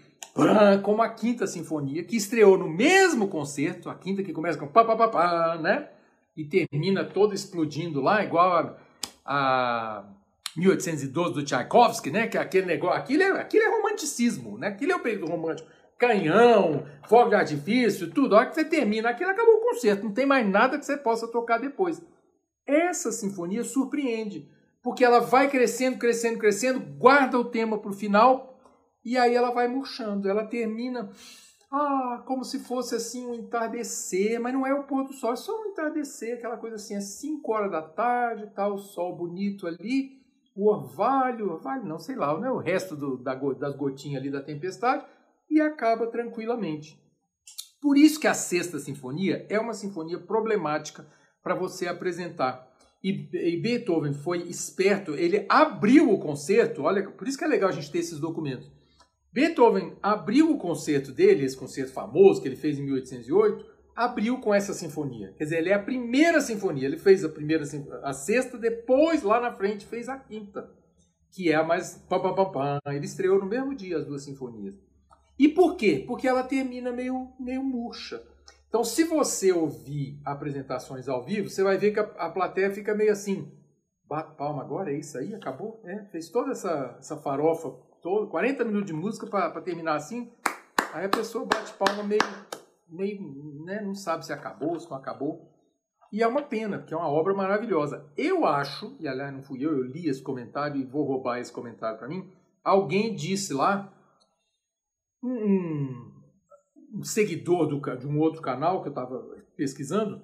como 0.82 1.00
a 1.00 1.08
quinta 1.08 1.46
sinfonia, 1.46 2.02
que 2.02 2.16
estreou 2.16 2.58
no 2.58 2.68
mesmo 2.68 3.28
concerto, 3.28 3.88
a 3.88 3.94
quinta 3.94 4.22
que 4.22 4.32
começa 4.32 4.58
com 4.58 4.66
pá, 4.66 4.84
pá, 4.84 4.96
pá, 4.96 5.08
pá 5.08 5.58
né? 5.58 5.88
E 6.36 6.44
termina 6.44 7.04
toda 7.04 7.34
explodindo 7.34 8.02
lá, 8.02 8.22
igual 8.22 8.52
a, 8.52 8.76
a 9.24 10.04
1812 10.56 11.32
do 11.32 11.44
Tchaikovsky, 11.44 12.10
né? 12.10 12.26
Que 12.26 12.36
é 12.36 12.40
aquele 12.40 12.66
negócio, 12.66 12.98
aquilo 12.98 13.22
é, 13.22 13.40
aquilo 13.40 13.64
é 13.64 13.68
romanticismo, 13.70 14.58
né? 14.58 14.68
Aquilo 14.68 14.92
é 14.92 14.96
o 14.96 15.00
período 15.00 15.30
romântico. 15.30 15.68
Canhão, 15.98 16.84
fogo 17.08 17.30
de 17.30 17.34
artifício, 17.36 18.10
tudo. 18.10 18.34
A 18.34 18.40
hora 18.40 18.48
que 18.48 18.54
você 18.54 18.64
termina 18.64 19.10
aquilo, 19.10 19.30
acabou 19.30 19.54
o 19.54 19.60
concerto. 19.60 20.04
Não 20.04 20.12
tem 20.12 20.26
mais 20.26 20.48
nada 20.48 20.78
que 20.78 20.84
você 20.84 20.96
possa 20.96 21.26
tocar 21.28 21.58
depois. 21.58 22.02
Essa 22.66 23.12
sinfonia 23.12 23.62
surpreende, 23.62 24.48
porque 24.82 25.04
ela 25.04 25.20
vai 25.20 25.48
crescendo, 25.48 25.98
crescendo, 25.98 26.38
crescendo, 26.38 26.80
guarda 26.80 27.38
o 27.38 27.44
tema 27.44 27.78
para 27.78 27.90
o 27.90 27.94
final, 27.94 28.58
e 29.04 29.18
aí 29.18 29.34
ela 29.34 29.50
vai 29.50 29.68
murchando, 29.68 30.28
ela 30.28 30.46
termina 30.46 31.10
ah, 31.70 32.22
como 32.26 32.44
se 32.44 32.60
fosse 32.60 32.94
assim 32.94 33.26
um 33.26 33.34
entardecer, 33.34 34.40
mas 34.40 34.52
não 34.52 34.66
é 34.66 34.72
o 34.72 34.84
pôr 34.84 35.04
do 35.04 35.12
sol, 35.12 35.32
é 35.32 35.36
só 35.36 35.52
um 35.60 35.66
entardecer, 35.66 36.38
aquela 36.38 36.56
coisa 36.56 36.76
assim, 36.76 36.94
é 36.94 37.00
5 37.00 37.52
horas 37.52 37.70
da 37.70 37.82
tarde, 37.82 38.46
tá 38.54 38.66
o 38.66 38.78
sol 38.78 39.14
bonito 39.14 39.66
ali, 39.66 40.22
o 40.54 40.70
orvalho, 40.70 41.50
orvalho 41.50 41.84
não, 41.84 41.98
sei 41.98 42.14
lá, 42.14 42.38
né, 42.38 42.50
o 42.50 42.58
resto 42.58 42.94
do, 42.94 43.16
da, 43.16 43.34
das 43.34 43.76
gotinhas 43.76 44.22
ali 44.22 44.30
da 44.30 44.40
tempestade, 44.40 45.04
e 45.50 45.60
acaba 45.60 46.06
tranquilamente. 46.06 46.98
Por 47.80 47.98
isso 47.98 48.18
que 48.18 48.26
a 48.26 48.34
Sexta 48.34 48.78
Sinfonia 48.78 49.46
é 49.48 49.58
uma 49.58 49.74
sinfonia 49.74 50.18
problemática 50.18 51.06
para 51.42 51.54
você 51.54 51.86
apresentar. 51.86 52.72
E, 53.02 53.28
e, 53.34 53.60
Beethoven 53.60 54.14
foi 54.14 54.48
esperto, 54.48 55.14
ele 55.14 55.44
abriu 55.46 56.10
o 56.10 56.18
concerto, 56.18 56.84
olha, 56.84 57.10
por 57.10 57.28
isso 57.28 57.36
que 57.36 57.44
é 57.44 57.46
legal 57.46 57.68
a 57.68 57.72
gente 57.72 57.90
ter 57.90 57.98
esses 57.98 58.18
documentos. 58.18 58.72
Beethoven 59.30 59.94
abriu 60.02 60.50
o 60.50 60.56
concerto 60.56 61.12
dele, 61.12 61.44
esse 61.44 61.56
concerto 61.56 61.92
famoso 61.92 62.40
que 62.40 62.48
ele 62.48 62.56
fez 62.56 62.78
em 62.78 62.82
1808, 62.84 63.74
abriu 63.94 64.38
com 64.38 64.54
essa 64.54 64.72
sinfonia. 64.72 65.34
Quer 65.36 65.44
dizer, 65.44 65.58
ele 65.58 65.70
é 65.70 65.74
a 65.74 65.82
primeira 65.82 66.40
sinfonia. 66.40 66.86
Ele 66.86 66.96
fez 66.96 67.24
a 67.24 67.28
primeira, 67.28 67.64
a 68.02 68.12
sexta, 68.12 68.58
depois 68.58 69.22
lá 69.22 69.40
na 69.40 69.52
frente 69.52 69.86
fez 69.86 70.08
a 70.08 70.16
quinta, 70.16 70.70
que 71.32 71.50
é 71.50 71.54
a 71.54 71.62
mais 71.62 71.96
pam, 72.08 72.20
pam, 72.20 72.34
pam, 72.34 72.50
pam. 72.50 72.78
Ele 72.86 73.04
estreou 73.04 73.38
no 73.38 73.46
mesmo 73.46 73.74
dia 73.74 73.98
as 73.98 74.06
duas 74.06 74.24
sinfonias. 74.24 74.74
E 75.38 75.48
por 75.48 75.76
quê? 75.76 76.04
Porque 76.06 76.28
ela 76.28 76.42
termina 76.42 76.92
meio, 76.92 77.32
meio 77.38 77.62
murcha. 77.62 78.22
Então, 78.68 78.82
se 78.82 79.04
você 79.04 79.52
ouvir 79.52 80.20
apresentações 80.24 81.08
ao 81.08 81.22
vivo, 81.22 81.48
você 81.48 81.62
vai 81.62 81.78
ver 81.78 81.92
que 81.92 82.00
a, 82.00 82.02
a 82.18 82.28
plateia 82.28 82.72
fica 82.72 82.94
meio 82.94 83.12
assim, 83.12 83.52
bate 84.04 84.36
palma 84.36 84.62
agora, 84.62 84.92
é 84.92 84.98
isso 84.98 85.16
aí, 85.16 85.34
acabou? 85.34 85.80
É, 85.84 86.04
fez 86.06 86.28
toda 86.28 86.50
essa, 86.50 86.96
essa 86.98 87.16
farofa 87.16 87.70
todo, 88.02 88.28
40 88.28 88.64
minutos 88.64 88.86
de 88.86 88.92
música 88.92 89.26
para 89.26 89.60
terminar 89.60 89.94
assim. 89.94 90.30
Aí 90.92 91.06
a 91.06 91.08
pessoa 91.08 91.46
bate 91.46 91.72
palma 91.74 92.02
meio, 92.02 92.20
meio 92.88 93.64
né, 93.64 93.80
não 93.80 93.94
sabe 93.94 94.26
se 94.26 94.32
acabou, 94.32 94.78
se 94.78 94.90
não 94.90 94.96
acabou. 94.96 95.54
E 96.12 96.22
é 96.22 96.26
uma 96.26 96.42
pena, 96.42 96.78
porque 96.78 96.94
é 96.94 96.96
uma 96.96 97.08
obra 97.08 97.32
maravilhosa. 97.32 98.04
Eu 98.16 98.44
acho, 98.44 98.96
e 99.00 99.06
aliás 99.06 99.32
não 99.32 99.42
fui 99.42 99.64
eu, 99.64 99.70
eu 99.70 99.84
li 99.84 100.08
esse 100.08 100.22
comentário 100.22 100.80
e 100.80 100.84
vou 100.84 101.04
roubar 101.04 101.38
esse 101.38 101.52
comentário 101.52 101.98
para 101.98 102.08
mim. 102.08 102.28
Alguém 102.62 103.14
disse 103.14 103.54
lá, 103.54 103.93
um, 105.24 106.12
um 106.94 107.02
seguidor 107.02 107.66
do, 107.66 107.80
de 107.96 108.06
um 108.06 108.18
outro 108.18 108.42
canal 108.42 108.82
que 108.82 108.88
eu 108.88 108.92
estava 108.92 109.18
pesquisando, 109.56 110.22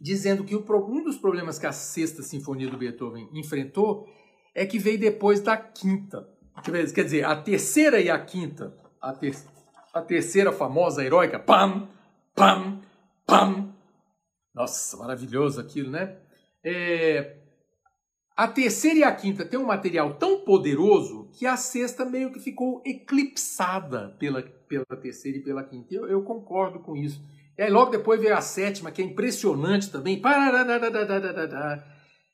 dizendo 0.00 0.44
que 0.44 0.54
o, 0.54 0.64
um 0.88 1.04
dos 1.04 1.16
problemas 1.16 1.58
que 1.58 1.66
a 1.66 1.72
Sexta 1.72 2.22
Sinfonia 2.22 2.68
do 2.68 2.76
Beethoven 2.76 3.28
enfrentou 3.32 4.08
é 4.54 4.66
que 4.66 4.78
veio 4.78 4.98
depois 4.98 5.40
da 5.40 5.56
Quinta. 5.56 6.28
Quer 6.92 7.04
dizer, 7.04 7.24
a 7.24 7.36
terceira 7.36 8.00
e 8.00 8.10
a 8.10 8.18
quinta, 8.18 8.76
a, 9.00 9.12
ter, 9.12 9.32
a 9.94 10.02
terceira 10.02 10.50
famosa 10.50 11.04
heróica, 11.04 11.38
pam, 11.38 11.88
pam, 12.34 12.80
pam. 13.24 13.72
Nossa, 14.52 14.96
maravilhoso 14.96 15.60
aquilo, 15.60 15.88
né? 15.88 16.16
É, 16.64 17.37
a 18.38 18.46
terceira 18.46 19.00
e 19.00 19.02
a 19.02 19.12
quinta 19.12 19.44
tem 19.44 19.58
um 19.58 19.66
material 19.66 20.14
tão 20.14 20.44
poderoso 20.44 21.28
que 21.32 21.44
a 21.44 21.56
sexta 21.56 22.04
meio 22.04 22.30
que 22.32 22.38
ficou 22.38 22.80
eclipsada 22.86 24.14
pela, 24.16 24.40
pela 24.68 24.84
terceira 25.02 25.38
e 25.38 25.42
pela 25.42 25.64
quinta. 25.64 25.92
Eu, 25.92 26.06
eu 26.06 26.22
concordo 26.22 26.78
com 26.78 26.94
isso. 26.94 27.20
E 27.58 27.62
aí 27.62 27.68
logo 27.68 27.90
depois 27.90 28.20
veio 28.20 28.36
a 28.36 28.40
sétima, 28.40 28.92
que 28.92 29.02
é 29.02 29.04
impressionante 29.04 29.90
também. 29.90 30.22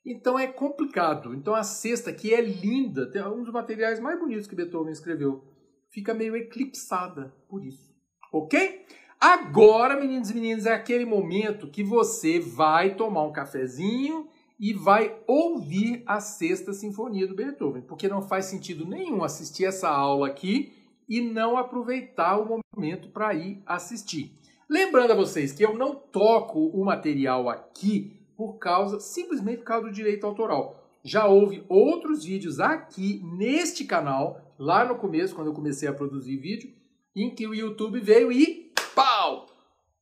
Então 0.04 0.38
é 0.38 0.46
complicado. 0.46 1.34
Então 1.34 1.54
a 1.54 1.62
cesta, 1.62 2.12
que 2.12 2.34
é 2.34 2.40
linda, 2.42 3.10
tem 3.10 3.26
um 3.26 3.42
dos 3.42 3.50
materiais 3.50 3.98
mais 3.98 4.20
bonitos 4.20 4.46
que 4.46 4.54
Beethoven 4.54 4.92
escreveu, 4.92 5.42
fica 5.90 6.12
meio 6.12 6.36
eclipsada 6.36 7.34
por 7.48 7.64
isso. 7.64 7.94
Ok? 8.30 8.84
Agora, 9.18 9.98
meninos 9.98 10.28
e 10.28 10.34
meninas, 10.34 10.66
é 10.66 10.74
aquele 10.74 11.06
momento 11.06 11.70
que 11.70 11.82
você 11.82 12.38
vai 12.38 12.94
tomar 12.94 13.22
um 13.22 13.32
cafezinho 13.32 14.28
e 14.64 14.72
vai 14.72 15.14
ouvir 15.26 16.02
a 16.06 16.20
Sexta 16.20 16.72
Sinfonia 16.72 17.26
do 17.26 17.34
Beethoven, 17.34 17.82
porque 17.82 18.08
não 18.08 18.22
faz 18.22 18.46
sentido 18.46 18.86
nenhum 18.86 19.22
assistir 19.22 19.66
essa 19.66 19.90
aula 19.90 20.26
aqui 20.26 20.72
e 21.06 21.20
não 21.20 21.58
aproveitar 21.58 22.38
o 22.38 22.62
momento 22.74 23.10
para 23.10 23.34
ir 23.34 23.62
assistir. 23.66 24.32
Lembrando 24.66 25.10
a 25.10 25.16
vocês 25.16 25.52
que 25.52 25.62
eu 25.62 25.76
não 25.76 25.94
toco 25.94 26.58
o 26.68 26.82
material 26.82 27.50
aqui 27.50 28.16
por 28.38 28.54
causa, 28.54 29.00
simplesmente 29.00 29.58
por 29.58 29.64
causa 29.64 29.88
do 29.88 29.92
direito 29.92 30.26
autoral. 30.26 30.82
Já 31.02 31.26
houve 31.26 31.62
outros 31.68 32.24
vídeos 32.24 32.58
aqui 32.58 33.20
neste 33.36 33.84
canal, 33.84 34.40
lá 34.58 34.82
no 34.82 34.94
começo, 34.94 35.34
quando 35.34 35.48
eu 35.48 35.54
comecei 35.54 35.86
a 35.86 35.92
produzir 35.92 36.38
vídeo, 36.38 36.72
em 37.14 37.34
que 37.34 37.46
o 37.46 37.54
YouTube 37.54 38.00
veio 38.00 38.32
e! 38.32 38.63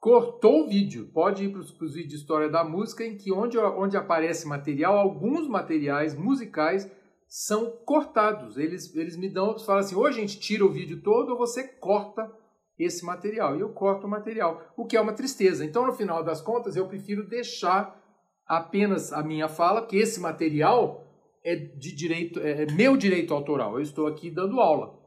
Cortou 0.02 0.64
o 0.64 0.68
vídeo. 0.68 1.08
Pode 1.14 1.44
ir 1.44 1.52
para 1.52 1.60
os 1.60 1.94
vídeos 1.94 2.08
de 2.08 2.16
história 2.16 2.48
da 2.48 2.64
música, 2.64 3.06
em 3.06 3.16
que 3.16 3.32
onde, 3.32 3.56
onde 3.56 3.96
aparece 3.96 4.48
material, 4.48 4.98
alguns 4.98 5.46
materiais 5.46 6.12
musicais 6.12 6.90
são 7.28 7.70
cortados. 7.86 8.58
Eles, 8.58 8.92
eles 8.96 9.16
me 9.16 9.28
dão, 9.28 9.56
falam 9.60 9.78
assim, 9.78 9.94
ou 9.94 10.04
a 10.04 10.10
gente 10.10 10.40
tira 10.40 10.64
o 10.64 10.72
vídeo 10.72 11.00
todo 11.02 11.30
ou 11.30 11.38
você 11.38 11.68
corta 11.78 12.28
esse 12.76 13.04
material. 13.04 13.56
E 13.56 13.60
eu 13.60 13.68
corto 13.68 14.08
o 14.08 14.10
material, 14.10 14.74
o 14.76 14.84
que 14.86 14.96
é 14.96 15.00
uma 15.00 15.12
tristeza. 15.12 15.64
Então, 15.64 15.86
no 15.86 15.92
final 15.92 16.24
das 16.24 16.40
contas, 16.40 16.74
eu 16.74 16.88
prefiro 16.88 17.28
deixar 17.28 17.96
apenas 18.44 19.12
a 19.12 19.22
minha 19.22 19.48
fala, 19.48 19.82
porque 19.82 19.98
esse 19.98 20.18
material 20.18 21.06
é 21.44 21.54
de 21.54 21.94
direito, 21.94 22.40
é, 22.40 22.64
é 22.64 22.66
meu 22.72 22.96
direito 22.96 23.32
autoral. 23.32 23.76
Eu 23.76 23.82
estou 23.82 24.08
aqui 24.08 24.32
dando 24.32 24.58
aula. 24.58 24.98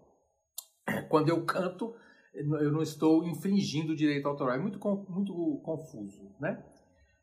Quando 1.09 1.27
eu 1.27 1.43
canto, 1.43 1.93
eu 2.35 2.71
não 2.71 2.81
estou 2.81 3.25
infringindo 3.25 3.93
o 3.93 3.95
direito 3.95 4.27
autoral. 4.27 4.55
É 4.55 4.59
muito, 4.59 4.79
muito 5.09 5.61
confuso, 5.63 6.29
né? 6.39 6.63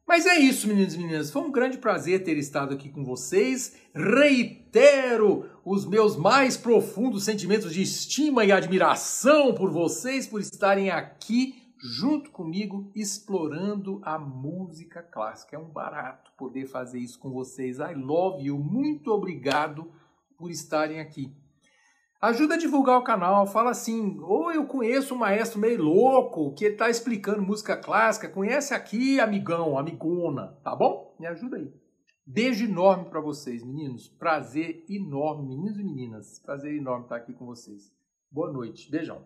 Mas 0.07 0.27
é 0.27 0.37
isso, 0.39 0.67
meninos 0.67 0.95
e 0.95 0.99
meninas. 0.99 1.31
Foi 1.31 1.43
um 1.43 1.53
grande 1.53 1.79
prazer 1.79 2.25
ter 2.25 2.37
estado 2.37 2.75
aqui 2.75 2.91
com 2.91 3.05
vocês. 3.05 3.77
Reitero 3.95 5.49
os 5.65 5.87
meus 5.87 6.17
mais 6.17 6.57
profundos 6.57 7.25
sentimentos 7.25 7.73
de 7.73 7.83
estima 7.83 8.45
e 8.45 8.53
admiração 8.53 9.55
por 9.55 9.71
vocês, 9.71 10.27
por 10.27 10.41
estarem 10.41 10.91
aqui 10.91 11.63
junto 11.83 12.31
comigo 12.31 12.93
explorando 12.95 14.01
a 14.05 14.19
música 14.19 15.03
clássica. 15.03 15.57
É 15.57 15.59
um 15.59 15.69
barato 15.69 16.33
poder 16.37 16.67
fazer 16.67 16.99
isso 16.99 17.19
com 17.19 17.31
vocês. 17.31 17.79
I 17.79 17.95
love 17.95 18.45
you. 18.45 18.59
Muito 18.59 19.11
obrigado 19.11 19.91
por 20.37 20.51
estarem 20.51 21.01
aqui. 21.01 21.33
Ajuda 22.23 22.55
a 22.55 22.57
divulgar 22.57 22.99
o 22.99 23.03
canal, 23.03 23.49
fala 23.49 23.73
assim, 23.73 24.17
ou 24.21 24.53
eu 24.53 24.65
conheço 24.65 25.13
um 25.13 25.19
maestro 25.19 25.59
meio 25.59 25.83
louco 25.83 26.55
que 26.55 26.67
está 26.67 26.89
explicando 26.89 27.43
música 27.43 27.77
clássica, 27.77 28.29
conhece 28.29 28.73
aqui, 28.73 29.19
amigão, 29.19 29.77
amigona, 29.77 30.57
tá 30.63 30.77
bom? 30.77 31.17
Me 31.19 31.27
ajuda 31.27 31.57
aí. 31.57 31.69
Beijo 32.25 32.65
enorme 32.65 33.07
para 33.07 33.21
vocês, 33.21 33.65
meninos. 33.65 34.07
Prazer 34.07 34.85
enorme, 34.89 35.49
meninos 35.49 35.81
e 35.81 35.83
meninas. 35.83 36.39
Prazer 36.39 36.77
enorme 36.77 37.07
estar 37.07 37.17
aqui 37.17 37.33
com 37.33 37.45
vocês. 37.45 37.93
Boa 38.31 38.53
noite. 38.53 38.89
Beijão. 38.89 39.25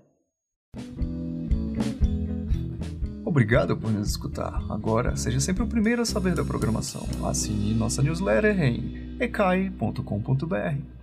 Obrigado 3.26 3.76
por 3.76 3.92
nos 3.92 4.09
escutar. 4.09 4.64
Agora, 4.70 5.14
seja 5.16 5.38
sempre 5.38 5.62
o 5.62 5.68
primeiro 5.68 6.00
a 6.00 6.06
saber 6.06 6.35
da 6.35 6.42
programação. 6.42 7.02
Assine 7.28 7.74
nossa 7.74 8.02
newsletter 8.02 8.59
em 8.59 9.18
ecai.com.br. 9.20 10.96